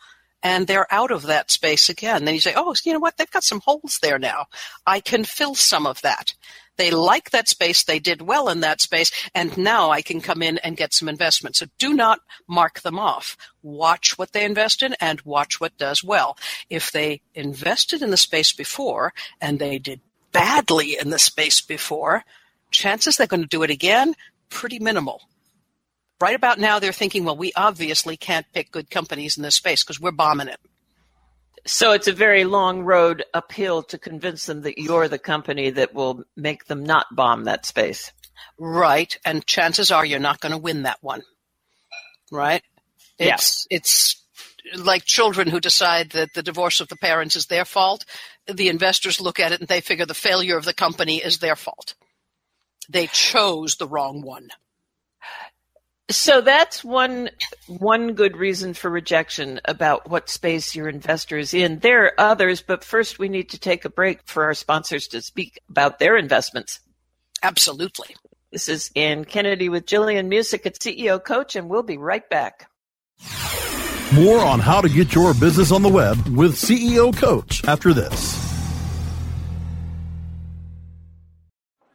and 0.42 0.66
they're 0.66 0.92
out 0.92 1.10
of 1.10 1.22
that 1.22 1.50
space 1.50 1.88
again. 1.88 2.24
Then 2.24 2.34
you 2.34 2.40
say, 2.40 2.52
oh, 2.54 2.74
you 2.84 2.92
know 2.92 2.98
what? 3.00 3.16
They've 3.16 3.30
got 3.30 3.42
some 3.44 3.60
holes 3.64 3.98
there 4.00 4.18
now. 4.18 4.46
I 4.86 5.00
can 5.00 5.24
fill 5.24 5.54
some 5.54 5.86
of 5.86 6.00
that. 6.02 6.34
They 6.76 6.90
like 6.90 7.30
that 7.30 7.48
space. 7.48 7.84
They 7.84 7.98
did 7.98 8.22
well 8.22 8.48
in 8.48 8.60
that 8.60 8.80
space. 8.80 9.10
And 9.34 9.56
now 9.56 9.90
I 9.90 10.02
can 10.02 10.20
come 10.20 10.42
in 10.42 10.58
and 10.58 10.76
get 10.76 10.92
some 10.92 11.08
investment. 11.08 11.56
So 11.56 11.66
do 11.78 11.94
not 11.94 12.20
mark 12.46 12.80
them 12.80 12.98
off. 12.98 13.36
Watch 13.62 14.18
what 14.18 14.32
they 14.32 14.44
invest 14.44 14.82
in 14.82 14.94
and 15.00 15.20
watch 15.22 15.60
what 15.60 15.76
does 15.78 16.02
well. 16.02 16.36
If 16.68 16.92
they 16.92 17.20
invested 17.34 18.02
in 18.02 18.10
the 18.10 18.16
space 18.16 18.52
before 18.52 19.12
and 19.40 19.58
they 19.58 19.78
did 19.78 20.00
badly 20.32 20.98
in 20.98 21.10
the 21.10 21.18
space 21.18 21.60
before, 21.60 22.24
chances 22.70 23.16
they're 23.16 23.26
going 23.26 23.42
to 23.42 23.48
do 23.48 23.62
it 23.62 23.70
again, 23.70 24.14
pretty 24.50 24.78
minimal. 24.78 25.22
Right 26.20 26.34
about 26.34 26.58
now, 26.58 26.78
they're 26.78 26.92
thinking, 26.92 27.24
well, 27.24 27.36
we 27.36 27.52
obviously 27.54 28.16
can't 28.16 28.46
pick 28.52 28.70
good 28.70 28.90
companies 28.90 29.36
in 29.36 29.42
this 29.42 29.56
space 29.56 29.82
because 29.82 30.00
we're 30.00 30.12
bombing 30.12 30.48
it. 30.48 30.60
So 31.66 31.92
it's 31.92 32.08
a 32.08 32.12
very 32.12 32.44
long 32.44 32.82
road 32.82 33.24
uphill 33.32 33.82
to 33.84 33.98
convince 33.98 34.46
them 34.46 34.62
that 34.62 34.78
you're 34.78 35.08
the 35.08 35.18
company 35.18 35.70
that 35.70 35.94
will 35.94 36.24
make 36.36 36.66
them 36.66 36.84
not 36.84 37.06
bomb 37.10 37.44
that 37.44 37.64
space. 37.64 38.12
Right. 38.58 39.16
And 39.24 39.46
chances 39.46 39.90
are 39.90 40.04
you're 40.04 40.18
not 40.18 40.40
going 40.40 40.52
to 40.52 40.58
win 40.58 40.82
that 40.82 40.98
one. 41.00 41.22
Right? 42.30 42.62
It's, 43.18 43.66
yeah. 43.70 43.76
it's 43.78 44.22
like 44.76 45.04
children 45.04 45.48
who 45.48 45.60
decide 45.60 46.10
that 46.10 46.34
the 46.34 46.42
divorce 46.42 46.80
of 46.80 46.88
the 46.88 46.96
parents 46.96 47.36
is 47.36 47.46
their 47.46 47.64
fault. 47.64 48.04
The 48.46 48.68
investors 48.68 49.20
look 49.20 49.40
at 49.40 49.52
it 49.52 49.60
and 49.60 49.68
they 49.68 49.80
figure 49.80 50.06
the 50.06 50.14
failure 50.14 50.58
of 50.58 50.64
the 50.64 50.74
company 50.74 51.18
is 51.18 51.38
their 51.38 51.56
fault. 51.56 51.94
They 52.88 53.06
chose 53.06 53.76
the 53.76 53.88
wrong 53.88 54.20
one. 54.20 54.48
So 56.10 56.42
that's 56.42 56.84
one 56.84 57.30
one 57.66 58.12
good 58.12 58.36
reason 58.36 58.74
for 58.74 58.90
rejection 58.90 59.60
about 59.64 60.10
what 60.10 60.28
space 60.28 60.76
your 60.76 60.88
investor 60.88 61.38
is 61.38 61.54
in. 61.54 61.78
There 61.78 62.04
are 62.04 62.20
others, 62.20 62.60
but 62.60 62.84
first 62.84 63.18
we 63.18 63.28
need 63.28 63.50
to 63.50 63.58
take 63.58 63.86
a 63.86 63.90
break 63.90 64.20
for 64.26 64.44
our 64.44 64.54
sponsors 64.54 65.08
to 65.08 65.22
speak 65.22 65.58
about 65.70 65.98
their 65.98 66.16
investments. 66.16 66.80
Absolutely. 67.42 68.16
This 68.52 68.68
is 68.68 68.90
Ann 68.94 69.24
Kennedy 69.24 69.68
with 69.70 69.86
Gillian 69.86 70.30
Muessig 70.30 70.66
at 70.66 70.78
CEO 70.78 71.22
Coach, 71.22 71.56
and 71.56 71.68
we'll 71.68 71.82
be 71.82 71.96
right 71.96 72.28
back. 72.28 72.68
More 74.12 74.38
on 74.40 74.60
how 74.60 74.80
to 74.80 74.88
get 74.88 75.14
your 75.14 75.32
business 75.32 75.72
on 75.72 75.82
the 75.82 75.88
web 75.88 76.18
with 76.28 76.54
CEO 76.54 77.16
Coach 77.16 77.64
after 77.64 77.94
this. 77.94 78.43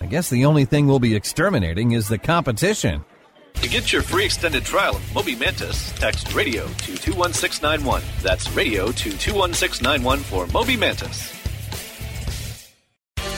I 0.00 0.06
guess 0.06 0.30
the 0.30 0.44
only 0.44 0.64
thing 0.64 0.86
we'll 0.86 0.98
be 0.98 1.14
exterminating 1.14 1.92
is 1.92 2.08
the 2.08 2.18
competition. 2.18 3.04
To 3.54 3.68
get 3.68 3.92
your 3.92 4.02
free 4.02 4.26
extended 4.26 4.64
trial 4.64 4.96
of 4.96 5.14
Moby 5.14 5.34
Mantis, 5.34 5.92
text 5.92 6.34
radio 6.34 6.66
to 6.66 6.96
21691. 6.96 8.02
That's 8.22 8.50
radio 8.52 8.92
to 8.92 9.10
21691 9.16 10.18
for 10.20 10.46
Moby 10.48 10.76
Mantis. 10.76 11.32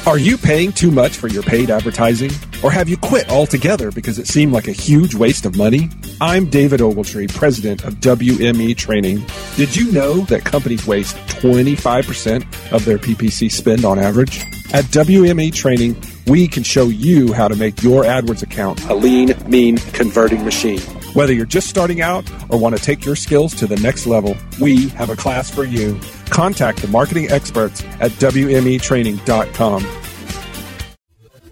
Are 0.07 0.19
you 0.19 0.39
paying 0.39 0.73
too 0.73 0.91
much 0.91 1.17
for 1.17 1.29
your 1.29 1.43
paid 1.43 1.71
advertising? 1.71 2.31
Or 2.65 2.71
have 2.71 2.89
you 2.89 2.97
quit 2.97 3.31
altogether 3.31 3.93
because 3.93 4.19
it 4.19 4.27
seemed 4.27 4.53
like 4.53 4.67
a 4.67 4.73
huge 4.73 5.15
waste 5.15 5.45
of 5.45 5.57
money? 5.57 5.91
I'm 6.21 6.47
David 6.47 6.81
Ogletree, 6.81 7.33
president 7.35 7.85
of 7.85 7.97
WME 7.97 8.77
Training. 8.77 9.23
Did 9.57 9.77
you 9.77 9.93
know 9.93 10.21
that 10.23 10.45
companies 10.45 10.87
waste 10.87 11.17
25% 11.29 12.73
of 12.73 12.85
their 12.85 12.99
PPC 12.99 13.53
spend 13.53 13.85
on 13.85 13.99
average? 13.99 14.41
At 14.73 14.85
WME 14.87 15.53
Training, 15.53 15.95
we 16.29 16.47
can 16.47 16.63
show 16.63 16.85
you 16.85 17.33
how 17.33 17.49
to 17.49 17.57
make 17.57 17.83
your 17.83 18.05
AdWords 18.05 18.43
account 18.43 18.85
a 18.85 18.95
lean, 18.95 19.35
mean 19.49 19.79
converting 19.79 20.45
machine. 20.45 20.81
Whether 21.15 21.33
you're 21.33 21.47
just 21.47 21.69
starting 21.69 22.01
out 22.01 22.31
or 22.51 22.59
want 22.59 22.77
to 22.77 22.83
take 22.83 23.05
your 23.05 23.17
skills 23.17 23.55
to 23.55 23.67
the 23.67 23.77
next 23.77 24.07
level, 24.07 24.37
we 24.61 24.89
have 24.91 25.11
a 25.11 25.17
class 25.17 25.51
for 25.51 25.65
you. 25.65 25.99
Contact 26.27 26.83
the 26.83 26.89
marketing 26.89 27.31
experts 27.31 27.83
at 28.01 28.11
WMEtraining.com. 28.13 30.08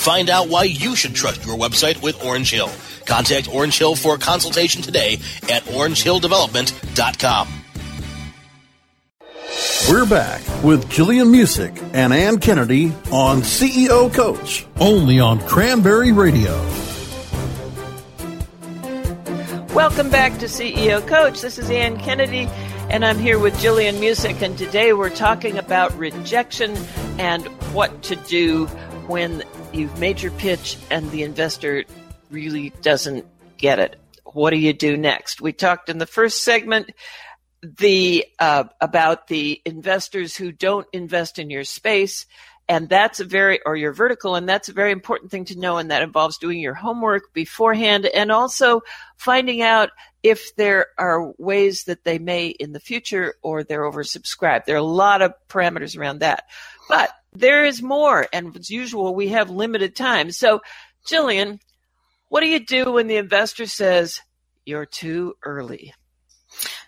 Find 0.00 0.30
out 0.30 0.48
why 0.48 0.62
you 0.62 0.96
should 0.96 1.14
trust 1.14 1.44
your 1.44 1.58
website 1.58 2.02
with 2.02 2.24
Orange 2.24 2.50
Hill. 2.50 2.70
Contact 3.04 3.54
Orange 3.54 3.76
Hill 3.76 3.94
for 3.94 4.14
a 4.14 4.18
consultation 4.18 4.80
today 4.80 5.18
at 5.42 5.62
orangehilldevelopment.com. 5.64 7.48
We're 9.90 10.06
back 10.06 10.40
with 10.64 10.88
Gillian 10.88 11.26
Muessig 11.28 11.78
and 11.92 12.14
Ann 12.14 12.38
Kennedy 12.38 12.94
on 13.12 13.42
CEO 13.42 14.12
Coach, 14.14 14.66
only 14.78 15.20
on 15.20 15.38
Cranberry 15.40 16.12
Radio. 16.12 16.58
Welcome 19.74 20.08
back 20.08 20.38
to 20.38 20.46
CEO 20.46 21.06
Coach. 21.06 21.42
This 21.42 21.58
is 21.58 21.68
Ann 21.68 21.98
Kennedy, 21.98 22.48
and 22.88 23.04
I'm 23.04 23.18
here 23.18 23.38
with 23.38 23.60
Gillian 23.60 23.96
Muessig, 23.96 24.40
and 24.40 24.56
today 24.56 24.94
we're 24.94 25.10
talking 25.10 25.58
about 25.58 25.94
rejection 25.98 26.74
and 27.18 27.44
what 27.74 28.02
to 28.04 28.16
do 28.16 28.64
when 29.06 29.42
you've 29.72 29.98
made 29.98 30.20
your 30.20 30.32
pitch 30.32 30.76
and 30.90 31.10
the 31.10 31.22
investor 31.22 31.84
really 32.30 32.70
doesn't 32.82 33.26
get 33.56 33.78
it. 33.78 34.00
What 34.24 34.50
do 34.50 34.56
you 34.56 34.72
do 34.72 34.96
next? 34.96 35.40
We 35.40 35.52
talked 35.52 35.88
in 35.88 35.98
the 35.98 36.06
first 36.06 36.42
segment 36.42 36.90
the 37.62 38.24
uh, 38.38 38.64
about 38.80 39.26
the 39.26 39.60
investors 39.64 40.34
who 40.36 40.50
don't 40.50 40.86
invest 40.92 41.38
in 41.38 41.50
your 41.50 41.64
space 41.64 42.26
and 42.70 42.88
that's 42.88 43.18
a 43.18 43.24
very 43.24 43.60
or 43.66 43.76
your 43.76 43.92
vertical 43.92 44.36
and 44.36 44.48
that's 44.48 44.68
a 44.68 44.72
very 44.72 44.92
important 44.92 45.30
thing 45.30 45.44
to 45.44 45.58
know 45.58 45.76
and 45.76 45.90
that 45.90 46.02
involves 46.02 46.38
doing 46.38 46.58
your 46.58 46.72
homework 46.72 47.34
beforehand 47.34 48.06
and 48.06 48.32
also 48.32 48.80
finding 49.16 49.60
out 49.60 49.90
if 50.22 50.54
there 50.56 50.86
are 50.96 51.32
ways 51.36 51.84
that 51.84 52.04
they 52.04 52.18
may 52.18 52.46
in 52.46 52.72
the 52.72 52.80
future 52.80 53.34
or 53.42 53.62
they're 53.62 53.82
oversubscribed 53.82 54.64
there 54.64 54.76
are 54.76 54.78
a 54.78 54.82
lot 54.82 55.20
of 55.20 55.34
parameters 55.48 55.98
around 55.98 56.20
that 56.20 56.44
but 56.88 57.10
there 57.32 57.64
is 57.64 57.82
more, 57.82 58.26
and 58.32 58.56
as 58.56 58.70
usual, 58.70 59.14
we 59.14 59.28
have 59.28 59.50
limited 59.50 59.94
time. 59.94 60.32
So, 60.32 60.60
Gillian, 61.06 61.60
what 62.28 62.40
do 62.40 62.46
you 62.46 62.64
do 62.64 62.92
when 62.92 63.06
the 63.06 63.16
investor 63.16 63.66
says 63.66 64.20
you're 64.64 64.86
too 64.86 65.34
early? 65.44 65.94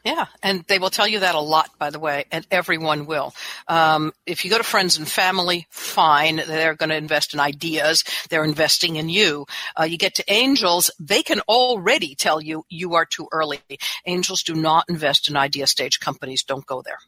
Yeah, 0.04 0.26
and 0.42 0.64
they 0.66 0.80
will 0.80 0.90
tell 0.90 1.06
you 1.06 1.20
that 1.20 1.36
a 1.36 1.40
lot, 1.40 1.70
by 1.78 1.90
the 1.90 2.00
way, 2.00 2.24
and 2.32 2.44
everyone 2.50 3.06
will. 3.06 3.32
Um, 3.68 4.12
if 4.26 4.44
you 4.44 4.50
go 4.50 4.58
to 4.58 4.64
friends 4.64 4.98
and 4.98 5.08
family, 5.08 5.66
fine. 5.70 6.36
They're 6.36 6.74
going 6.74 6.90
to 6.90 6.96
invest 6.96 7.34
in 7.34 7.40
ideas. 7.40 8.02
They're 8.28 8.44
investing 8.44 8.96
in 8.96 9.08
you. 9.08 9.46
Uh, 9.78 9.84
you 9.84 9.98
get 9.98 10.16
to 10.16 10.32
angels, 10.32 10.90
they 10.98 11.22
can 11.22 11.40
already 11.48 12.16
tell 12.16 12.40
you 12.40 12.64
you 12.68 12.94
are 12.94 13.04
too 13.04 13.28
early. 13.30 13.60
Angels 14.04 14.42
do 14.42 14.54
not 14.54 14.86
invest 14.88 15.30
in 15.30 15.36
idea 15.36 15.68
stage 15.68 16.00
companies. 16.00 16.42
Don't 16.42 16.66
go 16.66 16.82
there. 16.82 16.98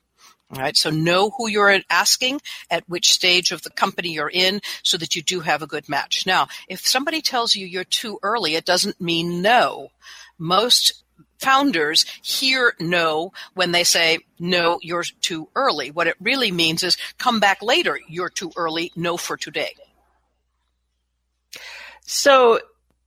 All 0.51 0.61
right, 0.61 0.77
so 0.77 0.91
know 0.91 1.31
who 1.31 1.49
you're 1.49 1.81
asking, 1.91 2.41
at 2.71 2.89
which 2.89 3.13
stage 3.13 3.51
of 3.51 3.63
the 3.63 3.71
company 3.71 4.11
you're 4.11 4.31
in, 4.31 4.61
so 4.83 4.97
that 4.99 5.17
you 5.17 5.23
do 5.23 5.41
have 5.41 5.63
a 5.63 5.67
good 5.67 5.89
match. 5.89 6.27
Now, 6.27 6.49
if 6.69 6.87
somebody 6.87 7.23
tells 7.23 7.55
you 7.55 7.67
you're 7.67 7.83
too 7.85 8.19
early, 8.23 8.55
it 8.55 8.65
doesn't 8.67 9.01
mean 9.01 9.41
no. 9.43 9.89
Most 10.39 11.03
founders 11.39 12.05
hear 12.23 12.75
no 12.79 13.33
when 13.55 13.73
they 13.73 13.85
say, 13.85 14.19
no, 14.39 14.79
you're 14.83 15.05
too 15.21 15.49
early. 15.57 15.91
What 15.91 16.07
it 16.07 16.17
really 16.21 16.53
means 16.53 16.83
is 16.83 16.97
come 17.19 17.41
back 17.41 17.63
later, 17.63 17.99
you're 18.09 18.31
too 18.31 18.53
early, 18.57 18.93
no 18.95 19.17
for 19.17 19.37
today. 19.37 19.75
So, 22.03 22.61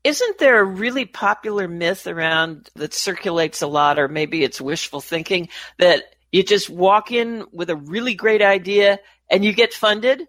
isn't 0.04 0.38
there 0.40 0.60
a 0.60 0.64
really 0.64 1.06
popular 1.06 1.68
myth 1.68 2.08
around 2.08 2.70
that 2.76 2.94
circulates 2.94 3.62
a 3.62 3.68
lot, 3.68 4.00
or 4.00 4.08
maybe 4.08 4.44
it's 4.44 4.62
wishful 4.62 5.02
thinking, 5.02 5.50
that 5.78 6.16
you 6.32 6.44
just 6.44 6.70
walk 6.70 7.12
in 7.12 7.46
with 7.52 7.70
a 7.70 7.76
really 7.76 8.14
great 8.14 8.42
idea 8.42 9.00
and 9.30 9.44
you 9.44 9.54
get 9.54 9.74
funded? 9.74 10.28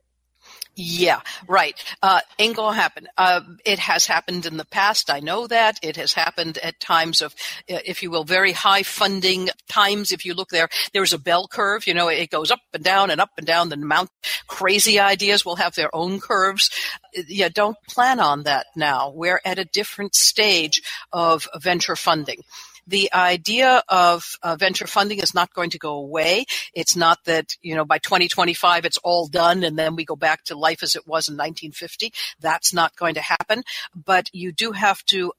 Yeah, 0.80 1.22
right. 1.48 1.74
Uh, 2.04 2.20
ain't 2.38 2.54
gonna 2.54 2.76
happen. 2.76 3.08
Uh, 3.16 3.40
it 3.64 3.80
has 3.80 4.06
happened 4.06 4.46
in 4.46 4.58
the 4.58 4.64
past. 4.64 5.10
I 5.10 5.18
know 5.18 5.48
that. 5.48 5.80
It 5.82 5.96
has 5.96 6.12
happened 6.12 6.56
at 6.58 6.78
times 6.78 7.20
of, 7.20 7.34
uh, 7.68 7.80
if 7.84 8.00
you 8.00 8.12
will, 8.12 8.22
very 8.22 8.52
high 8.52 8.84
funding 8.84 9.48
times. 9.68 10.12
If 10.12 10.24
you 10.24 10.34
look 10.34 10.50
there, 10.50 10.68
there's 10.92 11.12
a 11.12 11.18
bell 11.18 11.48
curve. 11.48 11.88
You 11.88 11.94
know, 11.94 12.06
it 12.06 12.30
goes 12.30 12.52
up 12.52 12.60
and 12.72 12.84
down 12.84 13.10
and 13.10 13.20
up 13.20 13.30
and 13.36 13.44
down. 13.44 13.70
The 13.70 13.74
amount 13.74 14.10
crazy 14.46 15.00
ideas 15.00 15.44
will 15.44 15.56
have 15.56 15.74
their 15.74 15.92
own 15.92 16.20
curves. 16.20 16.70
Yeah, 17.12 17.48
don't 17.48 17.76
plan 17.88 18.20
on 18.20 18.44
that 18.44 18.66
now. 18.76 19.10
We're 19.12 19.40
at 19.44 19.58
a 19.58 19.64
different 19.64 20.14
stage 20.14 20.80
of 21.12 21.48
venture 21.60 21.96
funding 21.96 22.44
the 22.88 23.12
idea 23.12 23.82
of 23.88 24.24
uh, 24.42 24.56
venture 24.56 24.86
funding 24.86 25.18
is 25.18 25.34
not 25.34 25.52
going 25.52 25.70
to 25.70 25.78
go 25.78 25.94
away. 25.94 26.46
It's 26.72 26.96
not 26.96 27.18
that, 27.26 27.54
you 27.60 27.74
know, 27.74 27.84
by 27.84 27.98
2025 27.98 28.86
it's 28.86 28.98
all 28.98 29.28
done 29.28 29.62
and 29.62 29.78
then 29.78 29.94
we 29.94 30.04
go 30.04 30.16
back 30.16 30.44
to 30.44 30.56
life 30.56 30.82
as 30.82 30.96
it 30.96 31.06
was 31.06 31.28
in 31.28 31.34
1950. 31.34 32.12
That's 32.40 32.72
not 32.72 32.96
going 32.96 33.14
to 33.14 33.20
happen. 33.20 33.62
But 33.94 34.30
you 34.32 34.52
do 34.52 34.72
have 34.72 35.04
to 35.06 35.32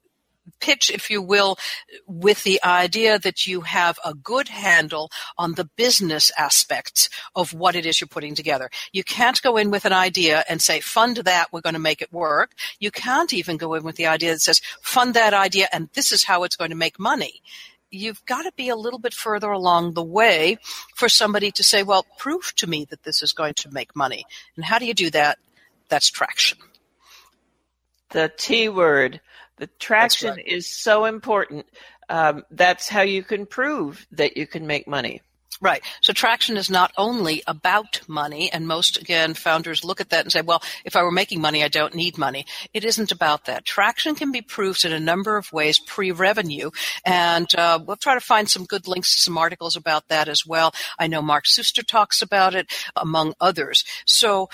pitch, 0.60 0.90
if 0.90 1.10
you 1.10 1.22
will, 1.22 1.58
with 2.06 2.42
the 2.44 2.60
idea 2.64 3.18
that 3.18 3.46
you 3.46 3.62
have 3.62 3.98
a 4.04 4.14
good 4.14 4.48
handle 4.48 5.10
on 5.38 5.54
the 5.54 5.68
business 5.76 6.30
aspects 6.36 7.08
of 7.34 7.52
what 7.52 7.76
it 7.76 7.86
is 7.86 8.00
you're 8.00 8.08
putting 8.08 8.34
together. 8.34 8.70
You 8.92 9.04
can't 9.04 9.40
go 9.42 9.56
in 9.56 9.70
with 9.70 9.84
an 9.84 9.92
idea 9.92 10.44
and 10.48 10.60
say, 10.60 10.80
fund 10.80 11.16
that, 11.18 11.52
we're 11.52 11.60
going 11.60 11.74
to 11.74 11.78
make 11.80 12.02
it 12.02 12.12
work. 12.12 12.52
You 12.78 12.90
can't 12.90 13.32
even 13.32 13.56
go 13.56 13.74
in 13.74 13.82
with 13.82 13.96
the 13.96 14.06
idea 14.06 14.32
that 14.32 14.40
says, 14.40 14.60
fund 14.80 15.14
that 15.14 15.34
idea 15.34 15.68
and 15.72 15.88
this 15.94 16.12
is 16.12 16.24
how 16.24 16.44
it's 16.44 16.56
going 16.56 16.70
to 16.70 16.76
make 16.76 16.98
money 16.98 17.42
you've 17.90 18.24
got 18.24 18.42
to 18.42 18.52
be 18.56 18.68
a 18.68 18.76
little 18.76 18.98
bit 18.98 19.12
further 19.12 19.50
along 19.50 19.94
the 19.94 20.02
way 20.02 20.58
for 20.94 21.08
somebody 21.08 21.50
to 21.52 21.64
say, 21.64 21.82
well, 21.82 22.06
prove 22.18 22.54
to 22.56 22.66
me 22.66 22.86
that 22.90 23.02
this 23.02 23.22
is 23.22 23.32
going 23.32 23.54
to 23.54 23.70
make 23.70 23.94
money. 23.96 24.24
And 24.56 24.64
how 24.64 24.78
do 24.78 24.86
you 24.86 24.94
do 24.94 25.10
that? 25.10 25.38
That's 25.88 26.08
traction. 26.08 26.58
The 28.10 28.30
T 28.36 28.68
word. 28.68 29.20
The 29.60 29.68
traction 29.78 30.36
right. 30.36 30.46
is 30.46 30.66
so 30.66 31.04
important. 31.04 31.66
Um, 32.08 32.44
that's 32.50 32.88
how 32.88 33.02
you 33.02 33.22
can 33.22 33.44
prove 33.44 34.06
that 34.12 34.38
you 34.38 34.46
can 34.46 34.66
make 34.66 34.88
money. 34.88 35.20
Right. 35.62 35.82
So 36.00 36.14
traction 36.14 36.56
is 36.56 36.70
not 36.70 36.90
only 36.96 37.42
about 37.46 38.00
money, 38.08 38.50
and 38.50 38.66
most, 38.66 38.96
again, 38.96 39.34
founders 39.34 39.84
look 39.84 40.00
at 40.00 40.08
that 40.08 40.24
and 40.24 40.32
say, 40.32 40.40
well, 40.40 40.62
if 40.86 40.96
I 40.96 41.02
were 41.02 41.10
making 41.10 41.42
money, 41.42 41.62
I 41.62 41.68
don't 41.68 41.94
need 41.94 42.16
money. 42.16 42.46
It 42.72 42.82
isn't 42.82 43.12
about 43.12 43.44
that. 43.44 43.66
Traction 43.66 44.14
can 44.14 44.32
be 44.32 44.40
proved 44.40 44.86
in 44.86 44.92
a 44.92 44.98
number 44.98 45.36
of 45.36 45.52
ways 45.52 45.78
pre-revenue, 45.78 46.70
and 47.04 47.54
uh, 47.54 47.78
we'll 47.84 47.96
try 47.96 48.14
to 48.14 48.20
find 48.20 48.48
some 48.48 48.64
good 48.64 48.88
links 48.88 49.14
to 49.14 49.20
some 49.20 49.36
articles 49.36 49.76
about 49.76 50.08
that 50.08 50.28
as 50.28 50.46
well. 50.46 50.72
I 50.98 51.08
know 51.08 51.20
Mark 51.20 51.44
Suster 51.44 51.86
talks 51.86 52.22
about 52.22 52.54
it, 52.54 52.72
among 52.96 53.34
others. 53.38 53.84
So 54.06 54.48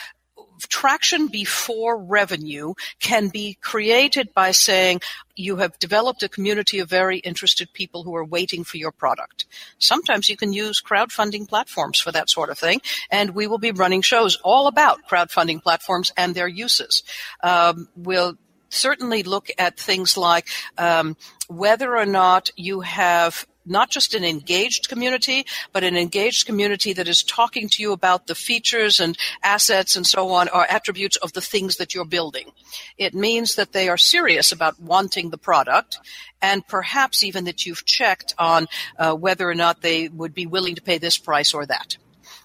traction 0.69 1.29
before 1.29 1.97
revenue 1.97 2.75
can 3.01 3.29
be 3.29 3.59
created 3.61 4.33
by 4.35 4.51
saying 4.53 5.01
you 5.35 5.57
have 5.57 5.79
developed 5.79 6.23
a 6.23 6.29
community 6.29 6.79
of 6.79 6.89
very 6.89 7.19
interested 7.19 7.73
people 7.73 8.03
who 8.03 8.15
are 8.15 8.25
waiting 8.25 8.65
for 8.65 8.79
your 8.79 8.93
product. 8.93 9.47
Sometimes 9.79 10.29
you 10.29 10.37
can 10.37 10.53
use 10.53 10.83
crowdfunding 10.83 11.49
platforms 11.49 12.01
for 12.01 12.11
that 12.13 12.31
sort 12.31 12.51
of 12.51 12.59
thing, 12.59 12.81
and 13.11 13.35
we 13.35 13.47
will 13.47 13.59
be 13.59 13.71
running 13.71 14.03
shows 14.03 14.37
all 14.43 14.67
about 14.67 15.07
crowdfunding 15.09 15.63
platforms 15.63 16.13
and 16.17 16.35
their 16.35 16.49
uses. 16.49 17.03
Um, 17.43 17.89
we'll 17.97 18.37
certainly 18.69 19.23
look 19.23 19.49
at 19.59 19.79
things 19.79 20.17
like 20.17 20.49
um, 20.79 21.17
whether 21.49 21.97
or 21.97 22.07
not 22.07 22.51
you 22.57 22.81
have 22.81 23.47
not 23.67 23.91
just 23.91 24.15
an 24.15 24.25
engaged 24.25 24.89
community, 24.89 25.47
but 25.73 25.85
an 25.85 25.97
engaged 25.97 26.47
community 26.47 26.93
that 26.93 27.09
is 27.09 27.23
talking 27.23 27.69
to 27.69 27.83
you 27.83 27.93
about 27.93 28.27
the 28.27 28.35
features 28.35 29.01
and 29.01 29.19
assets 29.43 29.97
and 29.97 30.07
so 30.07 30.31
on, 30.31 30.49
or 30.49 30.71
attributes 30.71 31.17
of 31.17 31.33
the 31.33 31.41
things 31.41 31.77
that 31.77 31.95
you're 31.95 32.05
building. 32.05 32.51
It 32.97 33.15
means 33.15 33.57
that 33.57 33.73
they 33.73 33.89
are 33.89 33.99
serious 33.99 34.53
about 34.53 34.81
wanting 34.81 35.31
the 35.31 35.39
product 35.39 35.99
and 36.41 36.67
perhaps 36.67 37.23
even 37.23 37.45
that 37.45 37.67
you've 37.67 37.85
checked 37.85 38.35
on 38.39 38.67
uh, 38.99 39.15
whether 39.15 39.49
or 39.49 39.55
not 39.55 39.83
they 39.83 40.09
would 40.09 40.35
be 40.35 40.47
willing 40.47 40.75
to 40.75 40.83
pay 40.83 40.99
this 40.99 41.19
price 41.19 41.55
or 41.55 41.67
that 41.67 41.97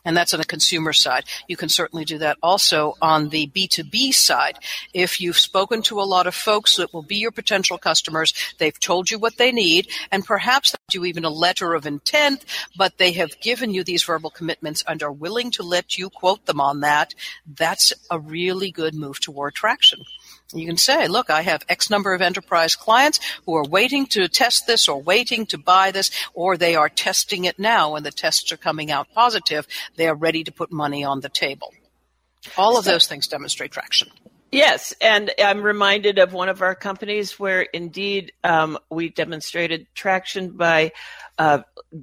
and 0.05 0.15
that's 0.15 0.33
on 0.33 0.39
the 0.39 0.45
consumer 0.45 0.93
side. 0.93 1.25
You 1.47 1.57
can 1.57 1.69
certainly 1.69 2.05
do 2.05 2.17
that 2.19 2.37
also 2.41 2.95
on 3.01 3.29
the 3.29 3.47
B2B 3.47 4.13
side. 4.13 4.57
If 4.93 5.21
you've 5.21 5.37
spoken 5.37 5.81
to 5.83 5.99
a 5.99 6.03
lot 6.03 6.27
of 6.27 6.35
folks 6.35 6.77
that 6.77 6.93
will 6.93 7.03
be 7.03 7.17
your 7.17 7.31
potential 7.31 7.77
customers, 7.77 8.33
they've 8.57 8.79
told 8.79 9.11
you 9.11 9.19
what 9.19 9.37
they 9.37 9.51
need, 9.51 9.89
and 10.11 10.25
perhaps 10.25 10.75
you 10.91 11.05
even 11.05 11.25
a 11.25 11.29
letter 11.29 11.73
of 11.73 11.85
intent, 11.85 12.45
but 12.75 12.97
they 12.97 13.11
have 13.13 13.39
given 13.41 13.73
you 13.73 13.83
these 13.83 14.03
verbal 14.03 14.29
commitments 14.29 14.83
and 14.87 15.01
are 15.03 15.11
willing 15.11 15.51
to 15.51 15.63
let 15.63 15.97
you 15.97 16.09
quote 16.09 16.45
them 16.45 16.59
on 16.59 16.81
that, 16.81 17.13
that's 17.57 17.93
a 18.09 18.19
really 18.19 18.71
good 18.71 18.93
move 18.93 19.19
toward 19.19 19.53
traction. 19.53 19.99
You 20.53 20.65
can 20.65 20.77
say, 20.77 21.07
look, 21.07 21.29
I 21.29 21.41
have 21.41 21.65
X 21.69 21.89
number 21.89 22.13
of 22.13 22.21
enterprise 22.21 22.75
clients 22.75 23.19
who 23.45 23.55
are 23.55 23.63
waiting 23.63 24.05
to 24.07 24.27
test 24.27 24.67
this 24.67 24.87
or 24.87 25.01
waiting 25.01 25.45
to 25.47 25.57
buy 25.57 25.91
this, 25.91 26.11
or 26.33 26.57
they 26.57 26.75
are 26.75 26.89
testing 26.89 27.45
it 27.45 27.59
now 27.59 27.95
and 27.95 28.05
the 28.05 28.11
tests 28.11 28.51
are 28.51 28.57
coming 28.57 28.91
out 28.91 29.07
positive. 29.13 29.67
They 29.95 30.07
are 30.07 30.15
ready 30.15 30.43
to 30.43 30.51
put 30.51 30.71
money 30.71 31.03
on 31.03 31.21
the 31.21 31.29
table. 31.29 31.73
All 32.57 32.77
of 32.77 32.85
those 32.85 33.07
things 33.07 33.27
demonstrate 33.27 33.71
traction. 33.71 34.09
Yes, 34.51 34.93
and 34.99 35.31
I'm 35.39 35.61
reminded 35.61 36.19
of 36.19 36.33
one 36.33 36.49
of 36.49 36.61
our 36.61 36.75
companies 36.75 37.39
where 37.39 37.61
indeed 37.61 38.33
um, 38.43 38.77
we 38.89 39.07
demonstrated 39.09 39.87
traction 39.95 40.51
by 40.51 40.91
uh, 41.37 41.59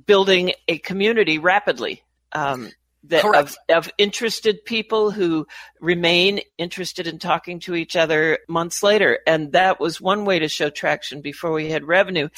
building 0.07 0.53
a 0.67 0.79
community 0.79 1.39
rapidly. 1.39 2.03
Um, 2.33 2.71
that 3.09 3.25
of, 3.25 3.57
of, 3.69 3.91
interested 3.99 4.65
people 4.65 5.11
who 5.11 5.47
remain 5.81 6.41
interested 6.57 7.07
in 7.07 7.19
talking 7.19 7.61
to 7.61 7.75
each 7.75 7.97
other 7.97 8.39
months 8.49 8.83
later. 8.83 9.19
And 9.27 9.53
that 9.53 9.81
was 9.81 10.01
one 10.01 10.25
way 10.25 10.39
to 10.39 10.49
show 10.49 10.71
traction 10.71 11.21
before 11.21 11.53
we 11.53 11.71
had 11.71 11.85
revenue. 11.85 12.29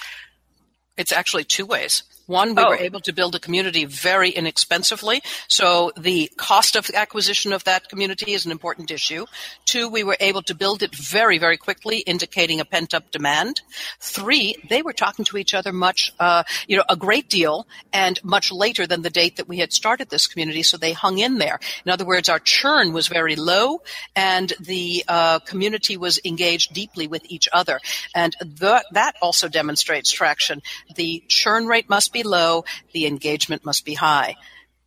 It's 0.96 1.12
actually 1.12 1.44
two 1.44 1.66
ways. 1.66 2.04
One, 2.30 2.54
we 2.54 2.62
oh. 2.62 2.68
were 2.68 2.76
able 2.76 3.00
to 3.00 3.12
build 3.12 3.34
a 3.34 3.40
community 3.40 3.86
very 3.86 4.30
inexpensively, 4.30 5.20
so 5.48 5.90
the 5.96 6.30
cost 6.36 6.76
of 6.76 6.88
acquisition 6.94 7.52
of 7.52 7.64
that 7.64 7.88
community 7.88 8.34
is 8.34 8.46
an 8.46 8.52
important 8.52 8.92
issue. 8.92 9.26
Two, 9.64 9.88
we 9.88 10.04
were 10.04 10.16
able 10.20 10.42
to 10.42 10.54
build 10.54 10.84
it 10.84 10.94
very, 10.94 11.38
very 11.38 11.56
quickly, 11.56 11.98
indicating 11.98 12.60
a 12.60 12.64
pent 12.64 12.94
up 12.94 13.10
demand. 13.10 13.62
Three, 13.98 14.54
they 14.68 14.80
were 14.80 14.92
talking 14.92 15.24
to 15.24 15.38
each 15.38 15.54
other 15.54 15.72
much, 15.72 16.12
uh, 16.20 16.44
you 16.68 16.76
know, 16.76 16.84
a 16.88 16.94
great 16.94 17.28
deal 17.28 17.66
and 17.92 18.22
much 18.22 18.52
later 18.52 18.86
than 18.86 19.02
the 19.02 19.10
date 19.10 19.34
that 19.38 19.48
we 19.48 19.58
had 19.58 19.72
started 19.72 20.08
this 20.08 20.28
community, 20.28 20.62
so 20.62 20.76
they 20.76 20.92
hung 20.92 21.18
in 21.18 21.38
there. 21.38 21.58
In 21.84 21.90
other 21.90 22.04
words, 22.04 22.28
our 22.28 22.38
churn 22.38 22.92
was 22.92 23.08
very 23.08 23.34
low 23.34 23.82
and 24.14 24.52
the 24.60 25.04
uh, 25.08 25.40
community 25.40 25.96
was 25.96 26.20
engaged 26.24 26.74
deeply 26.74 27.08
with 27.08 27.22
each 27.28 27.48
other. 27.52 27.80
And 28.14 28.36
the, 28.38 28.84
that 28.92 29.16
also 29.20 29.48
demonstrates 29.48 30.12
traction. 30.12 30.62
The 30.94 31.24
churn 31.26 31.66
rate 31.66 31.88
must 31.88 32.12
be 32.12 32.19
low, 32.22 32.64
the 32.92 33.06
engagement 33.06 33.64
must 33.64 33.84
be 33.84 33.94
high. 33.94 34.36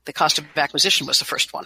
The 0.05 0.13
cost 0.13 0.37
of 0.37 0.45
acquisition 0.55 1.07
was 1.07 1.19
the 1.19 1.25
first 1.25 1.53
one. 1.53 1.65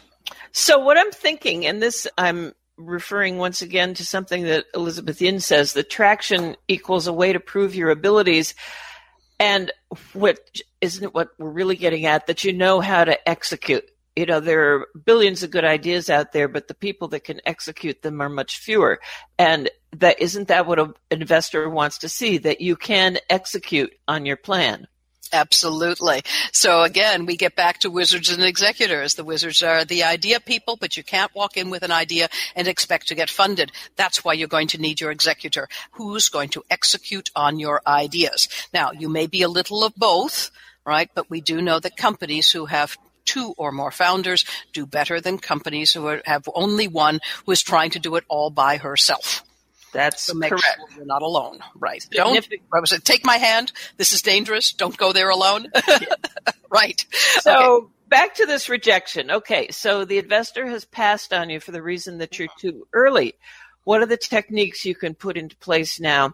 So 0.52 0.80
what 0.80 0.98
I'm 0.98 1.12
thinking, 1.12 1.66
and 1.66 1.82
this 1.82 2.08
I'm 2.18 2.54
referring 2.78 3.38
once 3.38 3.62
again 3.62 3.94
to 3.96 4.06
something 4.06 4.44
that 4.44 4.66
Elizabeth 4.76 5.22
Yin 5.22 5.40
says, 5.40 5.74
that 5.74 5.90
traction 5.90 6.56
equals 6.68 7.08
a 7.08 7.14
way 7.14 7.34
to 7.34 7.40
prove 7.40 7.76
your 7.76 7.90
abilities. 7.90 8.54
And 9.40 9.72
what 10.14 10.40
isn't 10.82 11.14
what 11.14 11.30
we're 11.38 11.50
really 11.50 11.76
getting 11.76 12.06
at, 12.06 12.28
that 12.28 12.44
you 12.44 12.54
know 12.54 12.80
how 12.80 13.04
to 13.04 13.30
execute. 13.30 13.86
You 14.16 14.26
know, 14.26 14.40
there 14.40 14.76
are 14.76 14.88
billions 15.06 15.44
of 15.44 15.52
good 15.52 15.66
ideas 15.66 16.10
out 16.10 16.32
there, 16.32 16.48
but 16.48 16.68
the 16.68 16.74
people 16.74 17.08
that 17.10 17.24
can 17.24 17.40
execute 17.46 18.02
them 18.02 18.20
are 18.20 18.30
much 18.30 18.58
fewer. 18.58 19.00
And 19.38 19.70
that 19.96 20.20
isn't 20.20 20.48
that 20.48 20.66
what 20.66 20.80
an 20.80 20.94
investor 21.12 21.70
wants 21.70 22.00
to 22.00 22.10
see, 22.10 22.40
that 22.40 22.62
you 22.62 22.76
can 22.76 23.20
execute 23.30 23.94
on 24.08 24.26
your 24.26 24.38
plan. 24.38 24.88
Absolutely. 25.34 26.22
So 26.52 26.84
again, 26.84 27.26
we 27.26 27.36
get 27.36 27.56
back 27.56 27.80
to 27.80 27.90
wizards 27.90 28.30
and 28.30 28.44
executors. 28.44 29.16
The 29.16 29.24
wizards 29.24 29.62
are 29.62 29.84
the 29.84 30.04
idea 30.04 30.40
people, 30.40 30.78
but 30.78 30.96
you 30.96 31.04
can't 31.04 31.34
walk 31.36 31.58
in 31.58 31.70
with 31.70 31.84
an 31.84 31.92
idea 31.92 32.30
and 32.56 32.68
expect 32.68 33.08
to 33.10 33.16
get 33.16 33.30
funded. 33.30 33.72
That's 33.96 34.24
why 34.24 34.34
you're 34.34 34.48
going 34.48 34.68
to 34.70 34.78
need 34.78 35.02
your 35.02 35.12
executor 35.12 35.68
who's 35.92 36.30
going 36.30 36.50
to 36.50 36.64
execute 36.70 37.30
on 37.36 37.60
your 37.60 37.82
ideas. 37.86 38.48
Now, 38.74 38.92
you 38.92 39.10
may 39.10 39.28
be 39.28 39.42
a 39.42 39.50
little 39.50 39.84
of 39.84 39.96
both, 39.96 40.52
right? 40.86 41.10
But 41.14 41.30
we 41.30 41.42
do 41.42 41.62
know 41.62 41.80
that 41.80 41.98
companies 41.98 42.52
who 42.52 42.66
have 42.66 42.98
two 43.26 43.54
or 43.58 43.72
more 43.72 43.92
founders 43.92 44.46
do 44.72 44.86
better 44.86 45.20
than 45.20 45.38
companies 45.38 45.94
who 45.94 46.20
have 46.26 46.48
only 46.56 46.88
one 46.88 47.20
who 47.46 47.52
is 47.52 47.62
trying 47.62 47.92
to 47.92 48.00
do 48.00 48.16
it 48.16 48.24
all 48.30 48.50
by 48.50 48.78
herself. 48.78 49.44
That's 49.98 50.22
so 50.22 50.36
make 50.36 50.52
correct. 50.52 50.64
sure 50.78 50.88
you're 50.96 51.06
not 51.08 51.24
alone. 51.24 51.58
Right. 51.76 52.06
Don't 52.12 52.48
I 52.72 52.80
was 52.80 52.92
it, 52.92 53.04
take 53.04 53.26
my 53.26 53.38
hand. 53.38 53.72
This 53.98 54.14
is 54.14 54.22
dangerous. 54.22 54.72
Don't 54.74 54.96
go 54.96 55.12
there 55.12 55.30
alone. 55.32 55.72
right. 56.70 57.04
So 57.40 57.58
Okay. 57.78 57.88
back 58.10 58.36
to 58.36 58.46
this 58.46 58.70
rejection. 58.70 59.32
Okay, 59.32 59.70
so 59.72 60.06
the 60.06 60.20
investor 60.20 60.68
has 60.68 60.86
passed 60.86 61.34
on 61.34 61.50
you 61.50 61.60
for 61.60 61.72
the 61.72 61.82
reason 61.82 62.20
that 62.20 62.38
you're 62.38 62.48
too 62.60 62.86
early. 62.94 63.34
What 63.86 64.02
are 64.04 64.06
the 64.06 64.18
techniques 64.18 64.86
you 64.86 64.94
can 64.94 65.16
put 65.16 65.36
into 65.36 65.56
place 65.58 66.00
now 66.00 66.34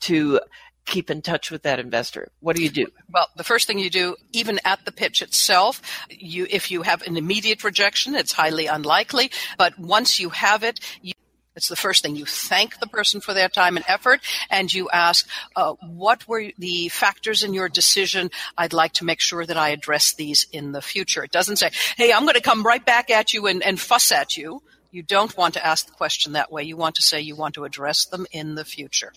to 0.00 0.40
keep 0.84 1.08
in 1.08 1.22
touch 1.22 1.52
with 1.52 1.62
that 1.62 1.78
investor? 1.78 2.28
What 2.40 2.56
do 2.56 2.62
you 2.64 2.70
do? 2.70 2.86
Well, 3.12 3.28
the 3.36 3.44
first 3.44 3.68
thing 3.68 3.78
you 3.78 3.90
do, 3.90 4.16
even 4.32 4.58
at 4.64 4.84
the 4.84 4.90
pitch 4.92 5.22
itself, 5.22 5.80
you 6.10 6.48
if 6.50 6.72
you 6.72 6.82
have 6.82 7.02
an 7.02 7.16
immediate 7.16 7.62
rejection, 7.62 8.16
it's 8.16 8.32
highly 8.32 8.66
unlikely. 8.66 9.30
But 9.58 9.78
once 9.78 10.18
you 10.18 10.30
have 10.30 10.64
it, 10.64 10.80
you 11.02 11.12
it's 11.56 11.68
the 11.68 11.76
first 11.76 12.02
thing. 12.02 12.14
You 12.14 12.26
thank 12.26 12.78
the 12.78 12.86
person 12.86 13.20
for 13.20 13.34
their 13.34 13.48
time 13.48 13.76
and 13.76 13.84
effort, 13.88 14.20
and 14.50 14.72
you 14.72 14.88
ask, 14.90 15.26
uh, 15.56 15.72
what 15.80 16.28
were 16.28 16.52
the 16.58 16.88
factors 16.88 17.42
in 17.42 17.54
your 17.54 17.68
decision? 17.68 18.30
I'd 18.56 18.72
like 18.72 18.92
to 18.94 19.04
make 19.04 19.20
sure 19.20 19.44
that 19.44 19.56
I 19.56 19.70
address 19.70 20.14
these 20.14 20.46
in 20.52 20.72
the 20.72 20.82
future. 20.82 21.24
It 21.24 21.32
doesn't 21.32 21.56
say, 21.56 21.70
hey, 21.96 22.12
I'm 22.12 22.22
going 22.22 22.34
to 22.34 22.40
come 22.40 22.62
right 22.62 22.84
back 22.84 23.10
at 23.10 23.32
you 23.32 23.46
and, 23.46 23.62
and 23.62 23.80
fuss 23.80 24.12
at 24.12 24.36
you. 24.36 24.62
You 24.92 25.02
don't 25.02 25.36
want 25.36 25.54
to 25.54 25.66
ask 25.66 25.86
the 25.86 25.92
question 25.92 26.32
that 26.32 26.52
way. 26.52 26.62
You 26.62 26.76
want 26.76 26.94
to 26.96 27.02
say 27.02 27.20
you 27.20 27.36
want 27.36 27.54
to 27.54 27.64
address 27.64 28.04
them 28.04 28.26
in 28.30 28.54
the 28.54 28.64
future. 28.64 29.12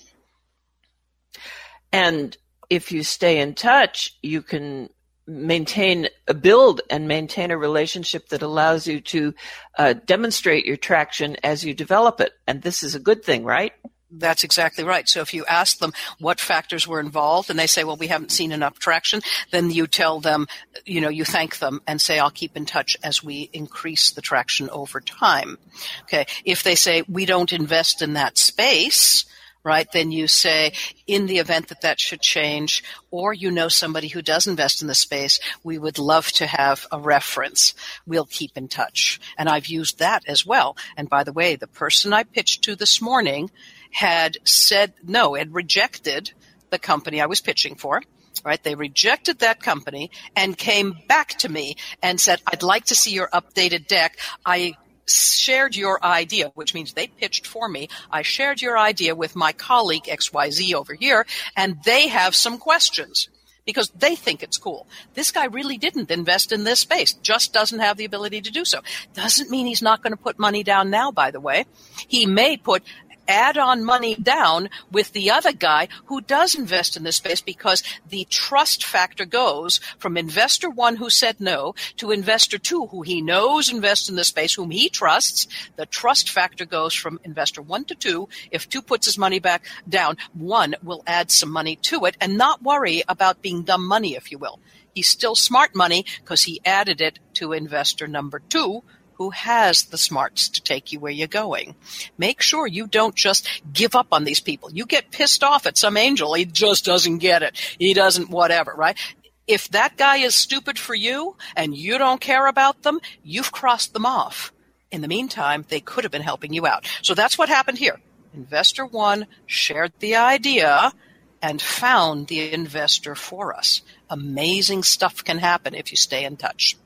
And 1.91 2.35
if 2.69 2.91
you 2.91 3.03
stay 3.03 3.39
in 3.39 3.53
touch, 3.53 4.15
you 4.21 4.41
can 4.41 4.89
maintain 5.29 6.09
a 6.27 6.33
build 6.33 6.81
and 6.89 7.07
maintain 7.07 7.51
a 7.51 7.57
relationship 7.57 8.29
that 8.29 8.41
allows 8.41 8.87
you 8.87 8.99
to 8.99 9.33
uh, 9.77 9.93
demonstrate 9.93 10.65
your 10.65 10.77
traction 10.77 11.37
as 11.43 11.63
you 11.63 11.73
develop 11.73 12.19
it. 12.19 12.33
And 12.47 12.61
this 12.61 12.81
is 12.83 12.95
a 12.95 12.99
good 12.99 13.23
thing, 13.23 13.43
right? 13.43 13.73
That's 14.11 14.43
exactly 14.43 14.83
right. 14.83 15.07
So 15.07 15.21
if 15.21 15.35
you 15.35 15.45
ask 15.45 15.77
them 15.77 15.93
what 16.17 16.39
factors 16.39 16.87
were 16.87 16.99
involved 16.99 17.51
and 17.51 17.59
they 17.59 17.67
say, 17.67 17.83
well, 17.83 17.95
we 17.95 18.07
haven't 18.07 18.31
seen 18.31 18.51
enough 18.51 18.79
traction, 18.79 19.21
then 19.51 19.69
you 19.69 19.85
tell 19.85 20.19
them, 20.19 20.47
you 20.83 20.99
know, 20.99 21.09
you 21.09 21.25
thank 21.25 21.59
them 21.59 21.81
and 21.85 22.01
say, 22.01 22.17
I'll 22.17 22.31
keep 22.31 22.57
in 22.57 22.65
touch 22.65 22.97
as 23.03 23.23
we 23.23 23.51
increase 23.53 24.09
the 24.09 24.21
traction 24.21 24.67
over 24.71 24.99
time. 24.99 25.59
Okay. 26.05 26.25
If 26.43 26.63
they 26.63 26.73
say, 26.73 27.03
we 27.07 27.27
don't 27.27 27.53
invest 27.53 28.01
in 28.01 28.13
that 28.13 28.39
space, 28.39 29.25
right, 29.63 29.87
then 29.91 30.11
you 30.11 30.27
say, 30.27 30.73
in 31.07 31.25
the 31.25 31.37
event 31.37 31.67
that 31.67 31.81
that 31.81 31.99
should 31.99 32.21
change, 32.21 32.83
or 33.11 33.33
you 33.33 33.51
know 33.51 33.67
somebody 33.67 34.07
who 34.07 34.21
does 34.21 34.47
invest 34.47 34.81
in 34.81 34.87
the 34.87 34.95
space, 34.95 35.39
we 35.63 35.77
would 35.77 35.99
love 35.99 36.31
to 36.33 36.47
have 36.47 36.87
a 36.91 36.99
reference. 36.99 37.73
We'll 38.05 38.25
keep 38.25 38.55
in 38.55 38.67
touch. 38.67 39.19
And 39.37 39.49
I've 39.49 39.67
used 39.67 39.99
that 39.99 40.23
as 40.27 40.45
well. 40.45 40.77
And 40.95 41.09
by 41.09 41.23
the 41.23 41.33
way, 41.33 41.55
the 41.55 41.67
person 41.67 42.13
I 42.13 42.23
pitched 42.23 42.63
to 42.63 42.75
this 42.75 43.01
morning 43.01 43.51
had 43.91 44.37
said 44.43 44.93
no, 45.03 45.33
had 45.33 45.53
rejected 45.53 46.31
the 46.69 46.79
company 46.79 47.21
I 47.21 47.25
was 47.25 47.41
pitching 47.41 47.75
for. 47.75 48.01
Right? 48.45 48.63
They 48.63 48.75
rejected 48.75 49.39
that 49.39 49.61
company 49.61 50.11
and 50.33 50.57
came 50.57 50.95
back 51.09 51.29
to 51.39 51.49
me 51.49 51.75
and 52.01 52.21
said, 52.21 52.41
I'd 52.47 52.63
like 52.63 52.85
to 52.85 52.95
see 52.95 53.11
your 53.11 53.27
updated 53.27 53.87
deck. 53.87 54.17
I 54.45 54.75
shared 55.09 55.75
your 55.75 56.03
idea, 56.03 56.51
which 56.55 56.73
means 56.73 56.93
they 56.93 57.07
pitched 57.07 57.47
for 57.47 57.67
me. 57.67 57.89
I 58.11 58.21
shared 58.21 58.61
your 58.61 58.77
idea 58.77 59.15
with 59.15 59.35
my 59.35 59.51
colleague 59.51 60.03
XYZ 60.03 60.73
over 60.73 60.93
here, 60.93 61.25
and 61.55 61.83
they 61.83 62.07
have 62.07 62.35
some 62.35 62.57
questions 62.57 63.29
because 63.65 63.89
they 63.89 64.15
think 64.15 64.41
it's 64.41 64.57
cool. 64.57 64.87
This 65.13 65.31
guy 65.31 65.45
really 65.45 65.77
didn't 65.77 66.09
invest 66.09 66.51
in 66.51 66.63
this 66.63 66.79
space, 66.79 67.13
just 67.13 67.53
doesn't 67.53 67.79
have 67.79 67.97
the 67.97 68.05
ability 68.05 68.41
to 68.41 68.51
do 68.51 68.65
so. 68.65 68.81
Doesn't 69.13 69.51
mean 69.51 69.67
he's 69.67 69.83
not 69.83 70.01
going 70.01 70.13
to 70.13 70.17
put 70.17 70.39
money 70.39 70.63
down 70.63 70.89
now, 70.89 71.11
by 71.11 71.29
the 71.29 71.39
way. 71.39 71.65
He 72.07 72.25
may 72.25 72.57
put 72.57 72.81
add 73.29 73.57
on 73.57 73.83
money 73.83 74.15
down 74.15 74.69
with 74.91 75.13
the 75.13 75.29
other 75.29 75.53
guy 75.53 75.87
who 76.05 76.19
does 76.19 76.55
invest 76.55 76.97
in 76.97 77.03
this 77.03 77.17
space 77.17 77.39
because 77.39 77.83
the 78.09 78.25
trust 78.29 78.83
factor 78.83 79.25
goes 79.25 79.79
from 79.97 80.17
investor 80.17 80.69
one 80.69 80.97
who 80.97 81.09
said 81.09 81.39
no 81.39 81.75
to 81.95 82.11
investor 82.11 82.57
two 82.57 82.87
who 82.87 83.03
he 83.03 83.21
knows 83.21 83.71
invests 83.71 84.09
in 84.09 84.15
the 84.15 84.23
space, 84.23 84.55
whom 84.55 84.71
he 84.71 84.89
trusts. 84.89 85.47
The 85.75 85.85
trust 85.85 86.29
factor 86.29 86.65
goes 86.65 86.93
from 86.93 87.19
investor 87.23 87.61
one 87.61 87.85
to 87.85 87.95
two. 87.95 88.27
If 88.51 88.67
two 88.67 88.81
puts 88.81 89.05
his 89.05 89.17
money 89.17 89.39
back 89.39 89.63
down, 89.87 90.17
one 90.33 90.75
will 90.83 91.03
add 91.05 91.29
some 91.31 91.51
money 91.51 91.75
to 91.83 92.05
it 92.05 92.17
and 92.19 92.37
not 92.37 92.63
worry 92.63 93.03
about 93.07 93.41
being 93.41 93.63
dumb 93.63 93.85
money, 93.85 94.15
if 94.15 94.31
you 94.31 94.39
will. 94.39 94.59
He's 94.93 95.07
still 95.07 95.35
smart 95.35 95.75
money 95.75 96.05
because 96.21 96.43
he 96.43 96.61
added 96.65 96.99
it 96.99 97.19
to 97.35 97.53
investor 97.53 98.07
number 98.07 98.39
two, 98.39 98.83
who 99.19 99.29
has 99.31 99.83
the 99.83 99.97
smarts 99.97 100.47
to 100.47 100.63
take 100.63 100.93
you 100.93 100.99
where 100.99 101.11
you're 101.11 101.27
going. 101.27 101.75
Make 102.17 102.41
sure 102.41 102.65
you 102.65 102.87
don't 102.87 103.15
just 103.15 103.47
give 103.71 103.93
up 103.93 104.07
on 104.13 104.23
these 104.23 104.39
people. 104.39 104.71
You 104.71 104.85
get 104.85 105.11
pissed 105.11 105.43
off 105.43 105.67
at 105.67 105.77
some 105.77 105.97
angel. 105.97 106.33
He 106.33 106.45
just 106.45 106.85
doesn't 106.85 107.17
get 107.17 107.43
it. 107.43 107.59
He 107.77 107.93
doesn't 107.93 108.29
whatever, 108.29 108.73
right? 108.73 108.97
If 109.45 109.67
that 109.69 109.97
guy 109.97 110.17
is 110.17 110.35
stupid 110.35 110.79
for 110.79 110.95
you 110.95 111.35
and 111.53 111.75
you 111.75 111.97
don't 111.97 112.21
care 112.21 112.47
about 112.47 112.83
them, 112.83 113.01
you've 113.21 113.51
crossed 113.51 113.91
them 113.91 114.05
off. 114.05 114.53
In 114.89 115.01
the 115.01 115.09
meantime, 115.09 115.65
they 115.67 115.81
could 115.81 116.05
have 116.05 116.11
been 116.11 116.21
helping 116.21 116.53
you 116.53 116.65
out. 116.65 116.87
So 117.01 117.13
that's 117.13 117.37
what 117.37 117.49
happened 117.49 117.77
here. 117.77 117.99
Investor 118.33 118.85
one 118.85 119.27
shared 119.47 119.91
the 119.99 120.15
idea 120.15 120.93
and 121.41 121.61
found 121.61 122.27
the 122.27 122.53
investor 122.53 123.15
for 123.15 123.53
us. 123.53 123.81
Amazing 124.09 124.83
stuff 124.83 125.25
can 125.25 125.39
happen 125.39 125.75
if 125.75 125.91
you 125.91 125.97
stay 125.97 126.23
in 126.23 126.37
touch. 126.37 126.77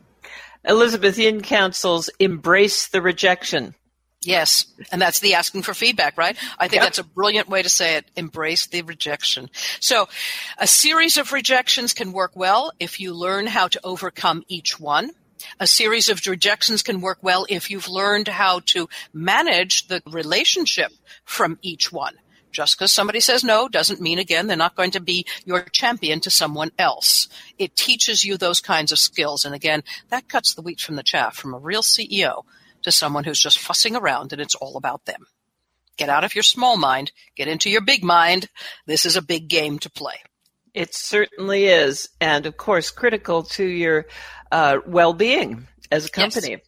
Elizabeth 0.66 1.18
Yin 1.18 1.42
counsels 1.42 2.10
embrace 2.20 2.88
the 2.88 3.02
rejection. 3.02 3.76
Yes, 4.22 4.68
and 4.92 5.02
that's 5.02 5.20
the 5.20 5.34
asking 5.34 5.64
for 5.64 5.74
feedback, 5.74 6.18
right? 6.18 6.38
I 6.58 6.70
think 6.70 6.80
Yep. 6.80 6.84
that's 6.84 6.98
a 7.00 7.04
brilliant 7.04 7.50
way 7.50 7.62
to 7.62 7.68
say 7.68 7.96
it. 7.96 8.06
Embrace 8.16 8.68
the 8.68 8.82
rejection. 8.82 9.50
So, 9.82 10.08
a 10.58 10.66
series 10.68 11.18
of 11.18 11.34
rejections 11.34 11.94
can 11.94 12.14
work 12.14 12.32
well 12.34 12.72
if 12.80 13.02
you 13.02 13.14
learn 13.14 13.48
how 13.48 13.68
to 13.68 13.82
overcome 13.84 14.44
each 14.48 14.80
one. 14.80 15.12
A 15.60 15.68
series 15.68 16.08
of 16.08 16.26
rejections 16.26 16.84
can 16.84 17.02
work 17.02 17.18
well 17.22 17.46
if 17.50 17.70
you've 17.70 17.90
learned 17.90 18.30
how 18.30 18.62
to 18.68 18.88
manage 19.12 19.88
the 19.88 20.02
relationship 20.10 20.94
from 21.26 21.60
each 21.62 21.92
one. 21.92 22.16
Just 22.54 22.78
because 22.78 22.92
somebody 22.92 23.20
says 23.20 23.44
no 23.44 23.68
doesn't 23.68 24.00
mean, 24.00 24.20
again, 24.20 24.48
they're 24.48 24.56
not 24.56 24.76
going 24.76 24.92
to 24.92 25.00
be 25.00 25.26
your 25.44 25.64
champion 25.64 26.20
to 26.22 26.30
someone 26.30 26.72
else. 26.78 27.28
It 27.58 27.76
teaches 27.76 28.24
you 28.24 28.38
those 28.38 28.62
kinds 28.62 28.92
of 28.92 29.00
skills. 29.00 29.44
And 29.44 29.56
again, 29.56 29.84
that 30.10 30.30
cuts 30.30 30.54
the 30.54 30.62
wheat 30.62 30.80
from 30.80 30.96
the 30.96 31.04
chaff 31.04 31.36
from 31.36 31.54
a 31.54 31.60
real 31.60 31.82
CEO 31.82 32.44
to 32.84 32.92
someone 32.92 33.24
who's 33.24 33.42
just 33.42 33.60
fussing 33.60 33.96
around 33.96 34.32
and 34.32 34.42
it's 34.42 34.56
all 34.56 34.78
about 34.78 35.06
them. 35.06 35.26
Get 35.98 36.10
out 36.10 36.24
of 36.24 36.36
your 36.36 36.44
small 36.44 36.78
mind, 36.78 37.12
get 37.36 37.48
into 37.48 37.70
your 37.70 37.82
big 37.82 38.04
mind. 38.04 38.50
This 38.86 39.06
is 39.06 39.16
a 39.16 39.22
big 39.22 39.48
game 39.48 39.80
to 39.80 39.90
play. 39.90 40.16
It 40.74 40.94
certainly 40.94 41.66
is. 41.66 42.10
And 42.22 42.46
of 42.46 42.58
course, 42.58 42.92
critical 42.92 43.44
to 43.44 43.66
your 43.66 44.06
uh, 44.52 44.80
well 44.86 45.14
being 45.14 45.68
as 45.92 46.06
a 46.06 46.10
company. 46.10 46.52
Yes, 46.52 46.60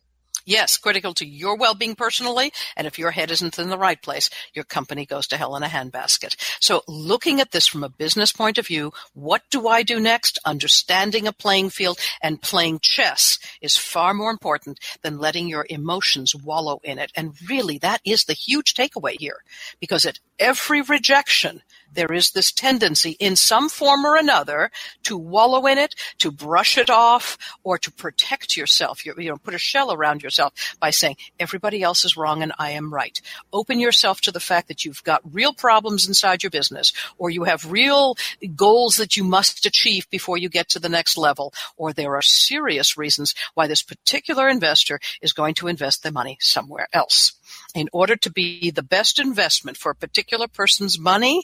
critical 0.77 1.13
to 1.15 1.25
your 1.25 1.57
well-being 1.57 1.95
personally, 1.95 2.51
and 2.75 2.87
if 2.87 2.99
your 2.99 3.11
head 3.11 3.31
isn't 3.31 3.59
in 3.59 3.69
the 3.69 3.77
right 3.77 4.01
place, 4.01 4.29
your 4.53 4.65
company 4.65 5.05
goes 5.05 5.27
to 5.27 5.37
hell 5.37 5.55
in 5.55 5.63
a 5.63 5.67
handbasket. 5.67 6.35
So 6.59 6.83
looking 6.87 7.41
at 7.41 7.51
this 7.51 7.67
from 7.67 7.83
a 7.83 7.89
business 7.89 8.31
point 8.31 8.57
of 8.57 8.67
view, 8.67 8.91
what 9.13 9.43
do 9.49 9.67
I 9.67 9.83
do 9.83 9.99
next? 9.99 10.39
Understanding 10.45 11.27
a 11.27 11.33
playing 11.33 11.69
field 11.69 11.99
and 12.21 12.41
playing 12.41 12.79
chess 12.81 13.39
is 13.61 13.77
far 13.77 14.13
more 14.13 14.31
important 14.31 14.79
than 15.01 15.19
letting 15.19 15.47
your 15.47 15.65
emotions 15.69 16.35
wallow 16.35 16.79
in 16.83 16.99
it. 16.99 17.11
And 17.15 17.33
really, 17.49 17.77
that 17.79 18.01
is 18.05 18.25
the 18.25 18.33
huge 18.33 18.73
takeaway 18.73 19.15
here, 19.19 19.43
because 19.79 20.05
at 20.05 20.19
every 20.39 20.81
rejection, 20.81 21.61
there 21.95 22.13
is 22.13 22.31
this 22.31 22.51
tendency 22.51 23.11
in 23.19 23.35
some 23.35 23.69
form 23.69 24.05
or 24.05 24.15
another 24.15 24.71
to 25.03 25.17
wallow 25.17 25.65
in 25.65 25.77
it, 25.77 25.95
to 26.19 26.31
brush 26.31 26.77
it 26.77 26.89
off, 26.89 27.37
or 27.63 27.77
to 27.77 27.91
protect 27.91 28.55
yourself. 28.55 29.05
You, 29.05 29.15
you 29.17 29.29
know, 29.29 29.37
put 29.37 29.53
a 29.53 29.59
shell 29.59 29.91
around 29.91 30.23
yourself 30.23 30.53
by 30.79 30.91
saying 30.91 31.17
everybody 31.39 31.81
else 31.81 32.05
is 32.05 32.17
wrong 32.17 32.43
and 32.43 32.53
I 32.59 32.71
am 32.71 32.93
right. 32.93 33.19
Open 33.51 33.79
yourself 33.79 34.21
to 34.21 34.31
the 34.31 34.39
fact 34.39 34.67
that 34.67 34.85
you've 34.85 35.03
got 35.03 35.21
real 35.33 35.53
problems 35.53 36.07
inside 36.07 36.43
your 36.43 36.49
business, 36.49 36.93
or 37.17 37.29
you 37.29 37.43
have 37.43 37.71
real 37.71 38.15
goals 38.55 38.97
that 38.97 39.17
you 39.17 39.23
must 39.23 39.65
achieve 39.65 40.09
before 40.09 40.37
you 40.37 40.49
get 40.49 40.69
to 40.69 40.79
the 40.79 40.89
next 40.89 41.17
level, 41.17 41.53
or 41.77 41.93
there 41.93 42.15
are 42.15 42.21
serious 42.21 42.97
reasons 42.97 43.33
why 43.53 43.67
this 43.67 43.83
particular 43.83 44.47
investor 44.49 44.99
is 45.21 45.33
going 45.33 45.53
to 45.55 45.67
invest 45.67 46.03
their 46.03 46.11
money 46.11 46.37
somewhere 46.39 46.87
else 46.93 47.33
in 47.75 47.89
order 47.91 48.15
to 48.15 48.31
be 48.31 48.71
the 48.71 48.81
best 48.81 49.19
investment 49.19 49.77
for 49.77 49.91
a 49.91 49.95
particular 49.95 50.47
person's 50.47 50.97
money, 50.97 51.43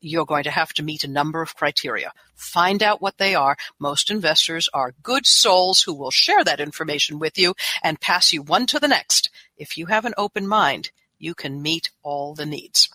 you're 0.00 0.26
going 0.26 0.44
to 0.44 0.50
have 0.50 0.72
to 0.74 0.82
meet 0.82 1.02
a 1.02 1.08
number 1.08 1.40
of 1.40 1.56
criteria. 1.56 2.12
Find 2.34 2.82
out 2.82 3.00
what 3.00 3.16
they 3.18 3.34
are. 3.34 3.56
Most 3.78 4.10
investors 4.10 4.68
are 4.74 4.94
good 5.02 5.26
souls 5.26 5.82
who 5.82 5.94
will 5.94 6.10
share 6.10 6.44
that 6.44 6.60
information 6.60 7.18
with 7.18 7.38
you 7.38 7.54
and 7.82 8.00
pass 8.00 8.32
you 8.32 8.42
one 8.42 8.66
to 8.66 8.78
the 8.78 8.88
next. 8.88 9.30
If 9.56 9.78
you 9.78 9.86
have 9.86 10.04
an 10.04 10.14
open 10.18 10.46
mind, 10.46 10.90
you 11.18 11.34
can 11.34 11.62
meet 11.62 11.90
all 12.02 12.34
the 12.34 12.46
needs. 12.46 12.90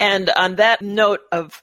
And 0.00 0.30
on 0.30 0.56
that 0.56 0.80
note 0.80 1.20
of 1.30 1.62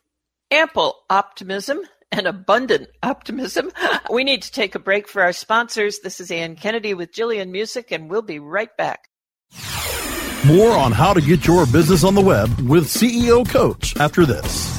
ample 0.51 1.03
optimism 1.09 1.79
and 2.11 2.25
abundant 2.25 2.89
optimism. 3.03 3.71
We 4.09 4.23
need 4.23 4.41
to 4.41 4.51
take 4.51 4.73
a 4.73 4.79
break 4.79 5.07
for 5.07 5.21
our 5.21 5.33
sponsors. 5.33 5.99
This 5.99 6.19
is 6.19 6.31
Ann 6.31 6.55
Kennedy 6.55 6.95
with 6.95 7.13
Gillian 7.13 7.53
Muessig, 7.53 7.91
and 7.91 8.09
we'll 8.09 8.23
be 8.23 8.39
right 8.39 8.75
back. 8.75 9.08
More 10.47 10.71
on 10.71 10.93
how 10.93 11.13
to 11.13 11.19
get 11.19 11.45
your 11.45 11.65
business 11.65 12.05
on 12.05 12.15
the 12.15 12.21
web 12.21 12.49
with 12.61 12.85
CEO 12.85 13.47
Coach 13.47 13.97
after 13.97 14.25
this. 14.25 14.78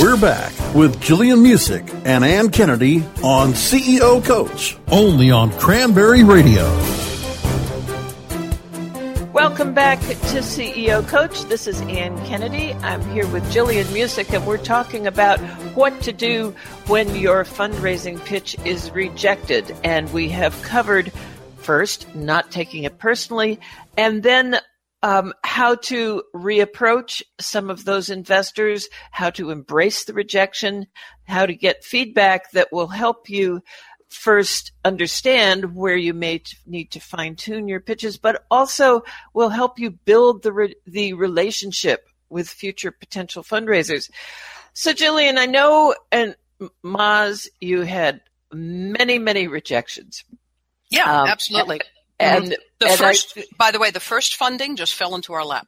We're 0.00 0.20
back 0.20 0.52
with 0.74 1.00
Gillian 1.00 1.38
Muessig 1.38 1.88
and 2.04 2.22
Ann 2.22 2.50
Kennedy 2.50 2.98
on 3.22 3.52
CEO 3.52 4.22
Coach, 4.22 4.76
only 4.88 5.30
on 5.30 5.50
Cranberry 5.52 6.22
Radio. 6.22 6.66
Welcome 9.32 9.72
back 9.72 9.98
to 10.00 10.40
CEO 10.40 11.06
Coach. 11.08 11.44
This 11.44 11.66
is 11.66 11.80
Ann 11.82 12.16
Kennedy. 12.26 12.74
I'm 12.82 13.00
here 13.10 13.26
with 13.28 13.50
Gillian 13.50 13.86
Muessig, 13.88 14.34
and 14.34 14.46
we're 14.46 14.58
talking 14.58 15.06
about 15.06 15.40
what 15.74 15.98
to 16.02 16.12
do 16.12 16.54
when 16.86 17.14
your 17.14 17.44
fundraising 17.44 18.22
pitch 18.24 18.56
is 18.66 18.90
rejected. 18.90 19.74
And 19.82 20.12
we 20.12 20.28
have 20.28 20.60
covered 20.62 21.10
first, 21.56 22.14
not 22.14 22.50
taking 22.50 22.84
it 22.84 22.98
personally, 22.98 23.60
and 23.96 24.22
then 24.22 24.58
um, 25.02 25.32
how 25.42 25.76
to 25.76 26.22
reapproach 26.34 27.22
some 27.40 27.70
of 27.70 27.84
those 27.84 28.10
investors, 28.10 28.88
how 29.10 29.30
to 29.30 29.50
embrace 29.50 30.04
the 30.04 30.12
rejection, 30.12 30.86
how 31.24 31.46
to 31.46 31.54
get 31.54 31.84
feedback 31.84 32.50
that 32.52 32.72
will 32.72 32.88
help 32.88 33.30
you 33.30 33.62
first 34.08 34.72
understand 34.84 35.74
where 35.74 35.96
you 35.96 36.12
may 36.12 36.38
t- 36.38 36.56
need 36.66 36.90
to 36.90 37.00
fine 37.00 37.36
tune 37.36 37.68
your 37.68 37.80
pitches, 37.80 38.18
but 38.18 38.44
also 38.50 39.02
will 39.32 39.48
help 39.48 39.78
you 39.78 39.90
build 39.90 40.42
the 40.42 40.52
re- 40.52 40.76
the 40.86 41.12
relationship 41.14 42.08
with 42.28 42.48
future 42.48 42.90
potential 42.90 43.42
fundraisers. 43.42 44.10
So, 44.72 44.92
Gillian, 44.92 45.38
I 45.38 45.46
know, 45.46 45.94
and 46.12 46.36
Moz, 46.84 47.48
you 47.60 47.82
had 47.82 48.20
many, 48.52 49.18
many 49.18 49.48
rejections. 49.48 50.24
Yeah, 50.90 51.22
um, 51.22 51.28
absolutely. 51.28 51.80
And, 52.20 52.56
the 52.78 52.88
and 52.88 52.98
first, 52.98 53.34
I, 53.36 53.44
by 53.56 53.70
the 53.70 53.78
way, 53.78 53.90
the 53.90 54.00
first 54.00 54.36
funding 54.36 54.76
just 54.76 54.94
fell 54.94 55.14
into 55.14 55.32
our 55.32 55.44
lap. 55.44 55.66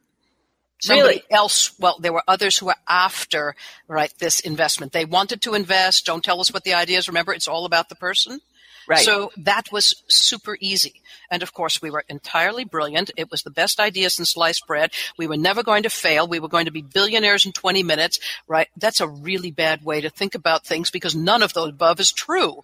Somebody 0.81 1.07
Really? 1.07 1.23
else, 1.31 1.71
well, 1.79 1.97
there 1.99 2.11
were 2.11 2.23
others 2.27 2.57
who 2.57 2.65
were 2.65 2.75
after, 2.87 3.55
right, 3.87 4.13
this 4.19 4.41
investment. 4.41 4.91
They 4.91 5.05
wanted 5.05 5.41
to 5.43 5.53
invest. 5.53 6.05
Don't 6.05 6.23
tell 6.23 6.41
us 6.41 6.53
what 6.53 6.65
the 6.65 6.73
idea 6.73 6.97
is. 6.97 7.07
Remember, 7.07 7.33
it's 7.33 7.47
all 7.47 7.65
about 7.65 7.87
the 7.89 7.95
person. 7.95 8.41
Right. 8.87 8.99
So 8.99 9.31
that 9.37 9.71
was 9.71 10.03
super 10.07 10.57
easy. 10.59 11.01
And 11.29 11.41
of 11.41 11.53
course, 11.53 11.81
we 11.81 11.89
were 11.89 12.03
entirely 12.09 12.65
brilliant. 12.65 13.11
It 13.17 13.31
was 13.31 13.43
the 13.43 13.49
best 13.49 13.79
idea 13.79 14.09
since 14.09 14.31
sliced 14.31 14.67
bread. 14.67 14.91
We 15.17 15.27
were 15.27 15.37
never 15.37 15.63
going 15.63 15.83
to 15.83 15.89
fail. 15.89 16.27
We 16.27 16.39
were 16.39 16.47
going 16.47 16.65
to 16.65 16.71
be 16.71 16.81
billionaires 16.81 17.45
in 17.45 17.53
20 17.53 17.83
minutes, 17.83 18.19
right? 18.47 18.67
That's 18.77 19.01
a 19.01 19.07
really 19.07 19.51
bad 19.51 19.83
way 19.83 20.01
to 20.01 20.09
think 20.09 20.35
about 20.35 20.65
things 20.65 20.91
because 20.91 21.15
none 21.15 21.41
of 21.41 21.53
the 21.53 21.63
above 21.63 21.99
is 21.99 22.11
true. 22.11 22.63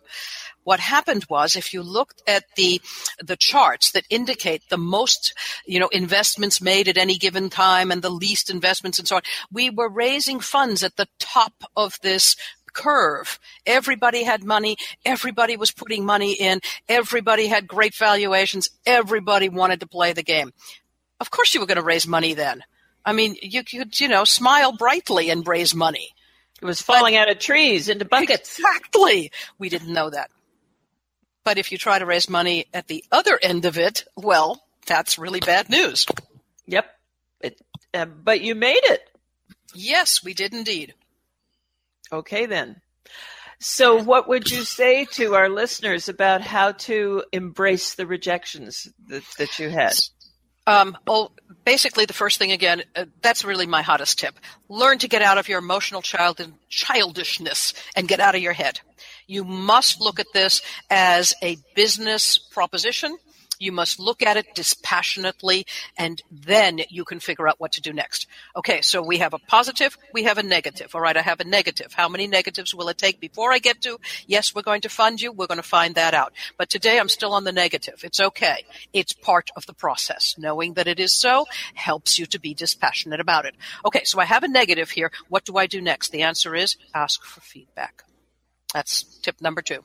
What 0.63 0.79
happened 0.79 1.25
was 1.29 1.55
if 1.55 1.73
you 1.73 1.81
looked 1.81 2.21
at 2.27 2.43
the 2.55 2.79
the 3.23 3.37
charts 3.37 3.91
that 3.93 4.05
indicate 4.09 4.61
the 4.69 4.77
most, 4.77 5.33
you 5.65 5.79
know, 5.79 5.87
investments 5.87 6.61
made 6.61 6.87
at 6.87 6.97
any 6.97 7.17
given 7.17 7.49
time 7.49 7.91
and 7.91 8.01
the 8.01 8.11
least 8.11 8.51
investments 8.51 8.99
and 8.99 9.07
so 9.07 9.15
on, 9.15 9.21
we 9.51 9.71
were 9.71 9.89
raising 9.89 10.39
funds 10.39 10.83
at 10.83 10.95
the 10.95 11.07
top 11.17 11.53
of 11.75 11.99
this 12.01 12.35
curve. 12.79 13.39
Everybody 13.65 14.23
had 14.23 14.43
money. 14.43 14.77
Everybody 15.05 15.57
was 15.57 15.71
putting 15.71 16.05
money 16.05 16.33
in. 16.33 16.61
Everybody 16.87 17.47
had 17.47 17.67
great 17.67 17.93
valuations. 17.95 18.69
Everybody 18.85 19.49
wanted 19.49 19.81
to 19.81 19.87
play 19.87 20.13
the 20.13 20.23
game. 20.23 20.51
Of 21.19 21.29
course 21.29 21.53
you 21.53 21.59
were 21.59 21.67
going 21.67 21.75
to 21.75 21.83
raise 21.83 22.07
money 22.07 22.33
then. 22.33 22.63
I 23.03 23.11
mean, 23.13 23.35
you 23.41 23.63
could, 23.63 23.99
you 23.99 24.07
know, 24.07 24.23
smile 24.23 24.71
brightly 24.71 25.29
and 25.29 25.45
raise 25.45 25.75
money. 25.75 26.09
it 26.61 26.65
was 26.65 26.81
falling 26.81 27.17
out 27.17 27.29
of 27.29 27.39
trees 27.39 27.89
into 27.89 28.05
buckets. 28.05 28.57
Exactly. 28.57 29.31
We 29.57 29.69
didn't 29.69 29.93
know 29.93 30.09
that. 30.09 30.31
But 31.43 31.57
if 31.57 31.71
you 31.71 31.77
try 31.77 31.99
to 31.99 32.05
raise 32.05 32.29
money 32.29 32.65
at 32.73 32.87
the 32.87 33.03
other 33.11 33.37
end 33.41 33.65
of 33.65 33.77
it, 33.77 34.05
well, 34.15 34.61
that's 34.85 35.17
really 35.17 35.39
bad 35.39 35.69
news. 35.69 36.05
Yep. 36.67 36.85
It, 37.41 37.61
uh, 37.93 38.05
but 38.05 38.41
you 38.41 38.55
made 38.55 38.83
it. 38.83 39.01
Yes, 39.73 40.23
we 40.23 40.33
did 40.33 40.53
indeed. 40.53 40.93
Okay, 42.11 42.45
then. 42.45 42.81
So, 43.59 44.01
what 44.01 44.29
would 44.29 44.49
you 44.49 44.63
say 44.63 45.05
to 45.13 45.35
our 45.35 45.49
listeners 45.49 46.07
about 46.07 46.41
how 46.41 46.71
to 46.71 47.23
embrace 47.33 47.95
the 47.95 48.07
rejections 48.07 48.87
that, 49.07 49.23
that 49.37 49.59
you 49.59 49.69
had? 49.69 49.93
Um, 50.65 50.97
well, 51.05 51.33
basically, 51.65 52.05
the 52.05 52.13
first 52.13 52.37
thing 52.37 52.51
again, 52.51 52.83
uh, 52.95 53.05
that's 53.21 53.43
really 53.43 53.65
my 53.65 53.81
hottest 53.81 54.19
tip. 54.19 54.39
Learn 54.69 54.99
to 54.99 55.07
get 55.07 55.21
out 55.21 55.37
of 55.37 55.49
your 55.49 55.59
emotional 55.59 56.01
child 56.01 56.39
and 56.39 56.53
childishness 56.69 57.73
and 57.95 58.07
get 58.07 58.19
out 58.19 58.35
of 58.35 58.41
your 58.41 58.53
head. 58.53 58.79
You 59.27 59.43
must 59.43 59.99
look 59.99 60.19
at 60.19 60.27
this 60.33 60.61
as 60.89 61.33
a 61.41 61.57
business 61.75 62.37
proposition. 62.37 63.17
You 63.59 63.73
must 63.73 63.99
look 63.99 64.23
at 64.23 64.37
it 64.37 64.55
dispassionately, 64.55 65.65
and 65.97 66.21
then 66.31 66.79
you 66.89 67.03
can 67.03 67.19
figure 67.19 67.45
out 67.45 67.59
what 67.59 67.73
to 67.73 67.81
do 67.81 67.91
next. 67.91 68.25
Okay, 68.55 68.81
so 68.81 69.01
we 69.01 69.17
have 69.17 69.33
a 69.33 69.39
positive, 69.39 69.97
we 70.13 70.23
have 70.23 70.37
a 70.37 70.43
negative. 70.43 70.95
All 70.95 71.01
right, 71.01 71.17
I 71.17 71.21
have 71.21 71.41
a 71.41 71.43
negative. 71.43 71.91
How 71.93 72.07
many 72.07 72.25
negatives 72.25 72.73
will 72.73 72.87
it 72.87 72.97
take 72.97 73.19
before 73.19 73.51
I 73.51 73.59
get 73.59 73.81
to, 73.81 73.99
yes, 74.25 74.55
we're 74.55 74.61
going 74.61 74.81
to 74.81 74.89
fund 74.89 75.19
you, 75.19 75.33
we're 75.33 75.47
going 75.47 75.57
to 75.57 75.63
find 75.63 75.95
that 75.95 76.13
out. 76.13 76.31
But 76.57 76.69
today 76.69 76.99
I'm 76.99 77.09
still 77.09 77.33
on 77.33 77.43
the 77.43 77.51
negative. 77.51 78.01
It's 78.03 78.21
okay. 78.21 78.65
It's 78.93 79.11
part 79.11 79.49
of 79.57 79.65
the 79.65 79.73
process. 79.73 80.35
Knowing 80.37 80.75
that 80.75 80.87
it 80.87 81.01
is 81.01 81.11
so 81.11 81.45
helps 81.73 82.17
you 82.17 82.25
to 82.27 82.39
be 82.39 82.53
dispassionate 82.53 83.19
about 83.19 83.45
it. 83.45 83.55
Okay, 83.85 84.05
so 84.05 84.21
I 84.21 84.25
have 84.25 84.43
a 84.43 84.47
negative 84.47 84.89
here. 84.89 85.11
What 85.27 85.43
do 85.43 85.57
I 85.57 85.67
do 85.67 85.81
next? 85.81 86.11
The 86.13 86.21
answer 86.21 86.55
is 86.55 86.77
ask 86.93 87.23
for 87.25 87.41
feedback. 87.41 88.03
That's 88.73 89.03
tip 89.21 89.41
number 89.41 89.61
two. 89.61 89.83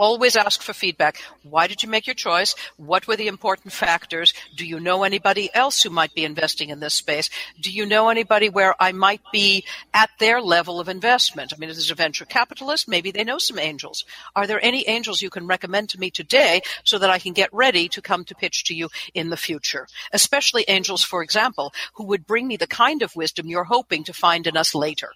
Always 0.00 0.34
ask 0.34 0.62
for 0.62 0.72
feedback. 0.72 1.20
Why 1.42 1.66
did 1.66 1.82
you 1.82 1.88
make 1.90 2.06
your 2.06 2.14
choice? 2.14 2.54
What 2.78 3.06
were 3.06 3.16
the 3.16 3.28
important 3.28 3.70
factors? 3.70 4.32
Do 4.56 4.64
you 4.64 4.80
know 4.80 5.02
anybody 5.02 5.50
else 5.52 5.82
who 5.82 5.90
might 5.90 6.14
be 6.14 6.24
investing 6.24 6.70
in 6.70 6.80
this 6.80 6.94
space? 6.94 7.28
Do 7.60 7.70
you 7.70 7.84
know 7.84 8.08
anybody 8.08 8.48
where 8.48 8.74
I 8.80 8.92
might 8.92 9.20
be 9.30 9.62
at 9.92 10.08
their 10.18 10.40
level 10.40 10.80
of 10.80 10.88
investment? 10.88 11.52
I 11.52 11.58
mean, 11.58 11.68
if 11.68 11.76
there's 11.76 11.90
a 11.90 11.94
venture 11.94 12.24
capitalist, 12.24 12.88
maybe 12.88 13.10
they 13.10 13.24
know 13.24 13.36
some 13.36 13.58
angels. 13.58 14.06
Are 14.34 14.46
there 14.46 14.64
any 14.64 14.88
angels 14.88 15.20
you 15.20 15.28
can 15.28 15.46
recommend 15.46 15.90
to 15.90 16.00
me 16.00 16.10
today 16.10 16.62
so 16.82 16.96
that 16.96 17.10
I 17.10 17.18
can 17.18 17.34
get 17.34 17.52
ready 17.52 17.86
to 17.90 18.00
come 18.00 18.24
to 18.24 18.34
pitch 18.34 18.64
to 18.64 18.74
you 18.74 18.88
in 19.12 19.28
the 19.28 19.36
future? 19.36 19.86
Especially 20.14 20.64
angels, 20.66 21.04
for 21.04 21.22
example, 21.22 21.74
who 21.92 22.04
would 22.04 22.26
bring 22.26 22.48
me 22.48 22.56
the 22.56 22.66
kind 22.66 23.02
of 23.02 23.16
wisdom 23.16 23.48
you're 23.48 23.64
hoping 23.64 24.04
to 24.04 24.14
find 24.14 24.46
in 24.46 24.56
us 24.56 24.74
later. 24.74 25.10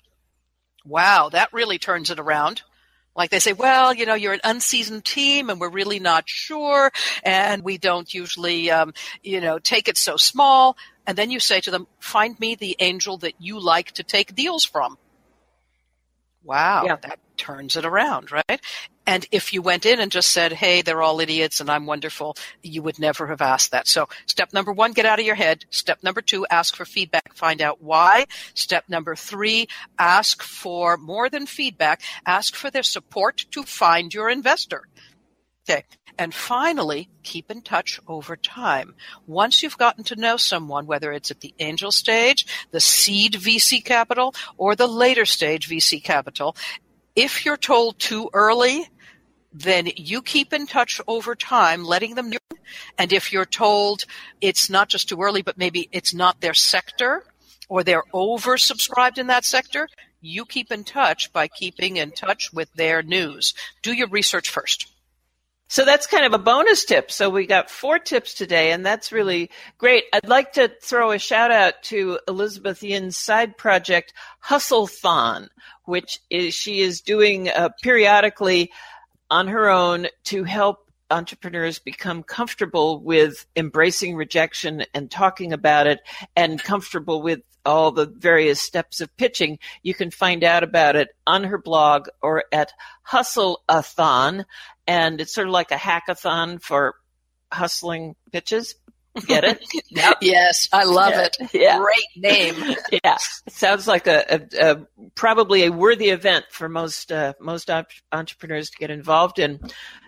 Wow, 0.85 1.31
that 1.31 1.55
really 1.55 1.79
turns 1.79 2.11
it 2.11 2.21
around. 2.21 2.61
Like 3.17 3.31
they 3.31 3.39
say, 3.39 3.53
well, 3.53 3.95
you 3.95 4.07
know, 4.07 4.15
you're 4.15 4.33
an 4.33 4.41
unseasoned 4.43 5.05
team 5.05 5.51
and 5.51 5.61
we're 5.61 5.71
really 5.71 6.01
not 6.01 6.29
sure 6.29 6.91
and 7.23 7.63
we 7.63 7.79
don't 7.79 8.13
usually, 8.13 8.71
um, 8.71 8.93
you 9.23 9.41
know, 9.41 9.59
take 9.59 9.89
it 9.89 9.97
so 9.97 10.17
small. 10.17 10.77
And 11.07 11.17
then 11.17 11.31
you 11.31 11.39
say 11.39 11.61
to 11.61 11.71
them, 11.71 11.87
find 12.01 12.39
me 12.41 12.55
the 12.55 12.77
angel 12.81 13.19
that 13.19 13.35
you 13.39 13.61
like 13.61 13.93
to 13.93 14.03
take 14.03 14.35
deals 14.35 14.65
from. 14.65 14.99
Wow, 16.45 16.85
yeah. 16.85 16.97
that 16.97 17.19
turns 17.37 17.77
it 17.77 17.85
around, 17.85 18.31
right? 18.31 18.61
And 19.07 19.27
if 19.33 19.53
you 19.53 19.63
went 19.63 19.87
in 19.87 19.99
and 20.01 20.13
just 20.13 20.31
said, 20.31 20.53
hey, 20.53 20.83
they're 20.83 21.03
all 21.03 21.21
idiots 21.21 21.61
and 21.61 21.71
I'm 21.71 21.87
wonderful, 21.87 22.37
you 22.63 22.83
would 22.83 22.99
never 22.99 23.27
have 23.27 23.43
asked 23.43 23.73
that. 23.73 23.87
So 23.87 24.09
step 24.27 24.53
number 24.53 24.73
one, 24.73 24.93
get 24.93 25.07
out 25.07 25.19
of 25.19 25.27
your 25.27 25.35
head. 25.35 25.65
Step 25.71 26.03
number 26.03 26.23
two, 26.23 26.47
ask 26.51 26.77
for 26.77 26.85
feedback, 26.85 27.35
find 27.35 27.61
out 27.61 27.83
why. 27.83 28.27
Step 28.55 28.85
number 28.89 29.17
three, 29.17 29.69
ask 29.99 30.43
for 30.43 30.97
more 30.97 31.29
than 31.29 31.47
feedback, 31.47 32.03
ask 32.27 32.55
for 32.55 32.71
their 32.71 32.83
support 32.83 33.47
to 33.51 33.63
find 33.63 34.13
your 34.13 34.31
investor. 34.31 34.89
Okay. 35.69 35.85
And 36.17 36.33
finally, 36.33 37.09
keep 37.23 37.51
in 37.51 37.63
touch 37.63 37.99
over 38.07 38.37
time. 38.37 38.95
Once 39.27 39.63
you've 39.63 39.79
gotten 39.79 40.05
to 40.05 40.17
know 40.17 40.37
someone, 40.37 40.87
whether 40.87 41.13
it's 41.13 41.31
at 41.31 41.41
the 41.41 41.55
angel 41.59 41.91
stage, 41.91 42.47
the 42.71 42.81
seed 42.81 43.35
VC 43.35 43.85
capital, 43.85 44.35
or 44.57 44.77
the 44.77 44.87
later 44.87 45.25
stage 45.25 45.69
VC 45.69 46.03
capital, 46.03 46.57
if 47.17 47.45
you're 47.45 47.57
told 47.57 47.99
too 47.99 48.31
early, 48.33 48.89
then 49.53 49.89
you 49.97 50.23
keep 50.23 50.53
in 50.53 50.67
touch 50.67 51.01
over 51.07 51.35
time, 51.35 51.85
letting 51.85 52.15
them 52.15 52.31
know. 52.31 52.39
And 52.99 53.13
if 53.13 53.33
you're 53.33 53.45
told 53.45 54.05
it's 54.41 54.69
not 54.69 54.89
just 54.89 55.09
too 55.09 55.21
early, 55.21 55.43
but 55.43 55.59
maybe 55.59 55.89
it's 55.93 56.15
not 56.15 56.41
their 56.41 56.55
sector 56.55 57.25
or 57.69 57.83
they're 57.83 58.05
oversubscribed 58.13 59.19
in 59.19 59.29
that 59.29 59.45
sector, 59.45 59.89
you 60.21 60.45
keep 60.45 60.73
in 60.73 60.85
touch 60.85 61.33
by 61.33 61.49
keeping 61.49 61.97
in 61.97 62.11
touch 62.11 62.53
with 62.53 62.73
their 62.75 63.03
news. 63.03 63.55
Do 63.83 63.93
your 63.93 64.09
research 64.09 64.51
first. 64.51 64.94
So 65.69 65.85
that's 65.85 66.07
kind 66.07 66.27
of 66.27 66.35
a 66.35 66.39
bonus 66.39 66.85
tip. 66.85 67.11
So 67.11 67.31
we 67.31 67.47
got 67.47 67.71
four 67.71 67.99
tips 67.99 68.35
today, 68.35 68.73
and 68.73 68.85
that's 68.85 69.13
really 69.13 69.51
great. 69.79 70.05
I'd 70.13 70.29
like 70.29 70.53
to 70.53 70.71
throw 70.83 71.11
a 71.11 71.19
shout 71.19 71.51
out 71.51 71.83
to 71.85 72.19
Elizabeth 72.29 72.83
Yin's 72.83 73.17
side 73.17 73.57
project, 73.57 74.13
Hustlethon, 74.45 75.49
which 75.85 76.21
is 76.31 76.55
she 76.55 76.81
is 76.81 77.01
doing 77.01 77.49
uh, 77.49 77.71
periodically 77.83 78.71
on 79.31 79.49
her 79.49 79.69
own 79.71 80.07
to 80.25 80.45
help 80.45 80.84
entrepreneurs 81.15 81.79
become 81.79 82.23
comfortable 82.25 83.01
with 83.01 83.47
embracing 83.55 84.17
rejection 84.17 84.85
and 84.93 85.11
talking 85.11 85.53
about 85.53 85.87
it 85.87 86.01
and 86.35 86.63
comfortable 86.63 87.23
with 87.23 87.41
all 87.65 87.93
the 87.93 88.07
various 88.07 88.61
steps 88.61 89.01
of 89.01 89.17
pitching. 89.17 89.59
You 89.83 89.95
can 89.95 90.11
find 90.11 90.43
out 90.45 90.65
about 90.65 90.97
it 90.97 91.09
on 91.27 91.45
her 91.45 91.59
blog 91.59 92.09
or 92.21 92.45
at 92.53 92.73
Hustleathon. 93.09 94.45
And 94.87 95.21
it's 95.21 95.33
sort 95.33 95.47
of 95.47 95.53
like 95.53 95.71
a 95.71 95.77
hackathon 95.77 96.61
for 96.61 96.97
hustling 97.53 98.17
pitches. 98.33 98.75
Get 99.27 99.45
it? 99.45 99.65
yep. 99.91 100.19
Yes, 100.21 100.69
I 100.73 100.85
love 100.85 101.13
yeah. 101.13 101.23
it. 101.23 101.37
Yeah. 101.53 101.79
Great 101.79 102.07
name. 102.17 102.55
yeah, 103.05 103.17
it 103.47 103.53
sounds 103.53 103.87
like 103.87 104.07
a, 104.09 104.25
a, 104.29 104.71
a, 104.73 104.87
probably 105.15 105.65
a 105.65 105.71
worthy 105.71 106.09
event 106.09 106.47
for 106.51 106.69
most 106.69 107.13
uh, 107.13 107.35
most 107.41 107.71
op- 107.71 107.91
entrepreneurs 108.11 108.71
to 108.71 108.79
get 108.79 108.91
involved 108.91 109.39
in. 109.39 109.61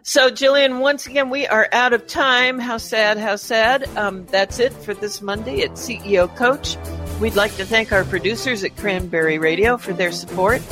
So, 0.02 0.30
Gillian, 0.30 0.80
once 0.80 1.06
again, 1.06 1.30
we 1.30 1.46
are 1.46 1.68
out 1.72 1.92
of 1.92 2.06
time. 2.06 2.58
How 2.58 2.78
sad! 2.78 3.18
How 3.18 3.36
sad! 3.36 3.84
Um, 3.96 4.26
that's 4.26 4.58
it 4.58 4.72
for 4.72 4.92
this 4.92 5.22
Monday 5.22 5.62
at 5.62 5.72
CEO 5.72 6.34
Coach. 6.36 6.76
We'd 7.20 7.36
like 7.36 7.54
to 7.56 7.64
thank 7.64 7.92
our 7.92 8.04
producers 8.04 8.64
at 8.64 8.76
Cranberry 8.76 9.38
Radio 9.38 9.76
for 9.76 9.92
their 9.92 10.12
support. 10.12 10.62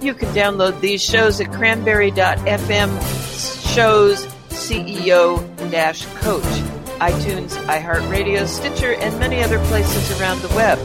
You 0.00 0.14
can 0.14 0.28
download 0.34 0.80
these 0.80 1.02
shows 1.02 1.40
at 1.40 1.52
cranberry.fm 1.52 2.90
shows 3.74 4.26
CEO 4.50 5.54
Coach 6.20 6.73
iTunes, 7.10 7.50
iHeartRadio, 7.66 8.46
Stitcher, 8.46 8.94
and 8.94 9.18
many 9.18 9.42
other 9.42 9.58
places 9.66 10.18
around 10.18 10.40
the 10.40 10.48
web. 10.56 10.78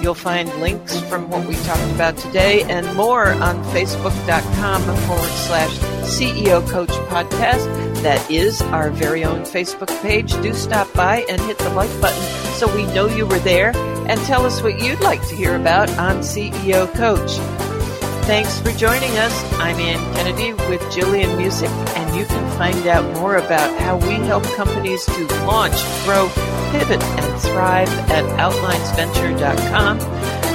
You'll 0.00 0.14
find 0.14 0.48
links 0.60 1.00
from 1.00 1.28
what 1.28 1.46
we 1.48 1.56
talked 1.56 1.90
about 1.92 2.16
today 2.16 2.62
and 2.62 2.86
more 2.96 3.32
on 3.32 3.62
facebook.com 3.64 4.82
forward 4.82 5.28
slash 5.28 5.76
CEO 6.06 6.66
Coach 6.70 6.90
Podcast. 7.08 7.66
That 8.02 8.30
is 8.30 8.62
our 8.62 8.90
very 8.90 9.24
own 9.24 9.40
Facebook 9.40 9.90
page. 10.02 10.32
Do 10.40 10.54
stop 10.54 10.90
by 10.94 11.26
and 11.28 11.40
hit 11.42 11.58
the 11.58 11.70
like 11.70 11.90
button 12.00 12.22
so 12.54 12.72
we 12.74 12.84
know 12.94 13.06
you 13.08 13.26
were 13.26 13.40
there 13.40 13.76
and 14.08 14.20
tell 14.20 14.46
us 14.46 14.62
what 14.62 14.80
you'd 14.80 15.00
like 15.00 15.26
to 15.28 15.34
hear 15.34 15.56
about 15.56 15.90
on 15.98 16.18
CEO 16.18 16.86
Coach. 16.94 17.79
Thanks 18.26 18.60
for 18.60 18.70
joining 18.72 19.10
us. 19.18 19.52
I'm 19.54 19.76
Ann 19.76 19.98
Kennedy 20.14 20.52
with 20.68 20.80
Gillian 20.92 21.30
Muessig, 21.30 21.68
and 21.96 22.16
you 22.16 22.24
can 22.24 22.58
find 22.58 22.86
out 22.86 23.04
more 23.20 23.36
about 23.36 23.78
how 23.80 23.96
we 23.96 24.14
help 24.26 24.44
companies 24.54 25.04
to 25.06 25.26
launch, 25.46 25.74
grow, 26.04 26.28
pivot, 26.70 27.02
and 27.02 27.40
thrive 27.42 27.88
at 28.10 28.24
outlinesventure.com. 28.38 29.98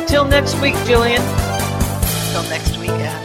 Till 0.08 0.25
next 0.25 0.60
week, 0.62 0.75
Gillian. 0.86 1.21
Till 2.32 2.43
next 2.43 2.78
week, 2.78 2.91
Ann. 2.91 3.24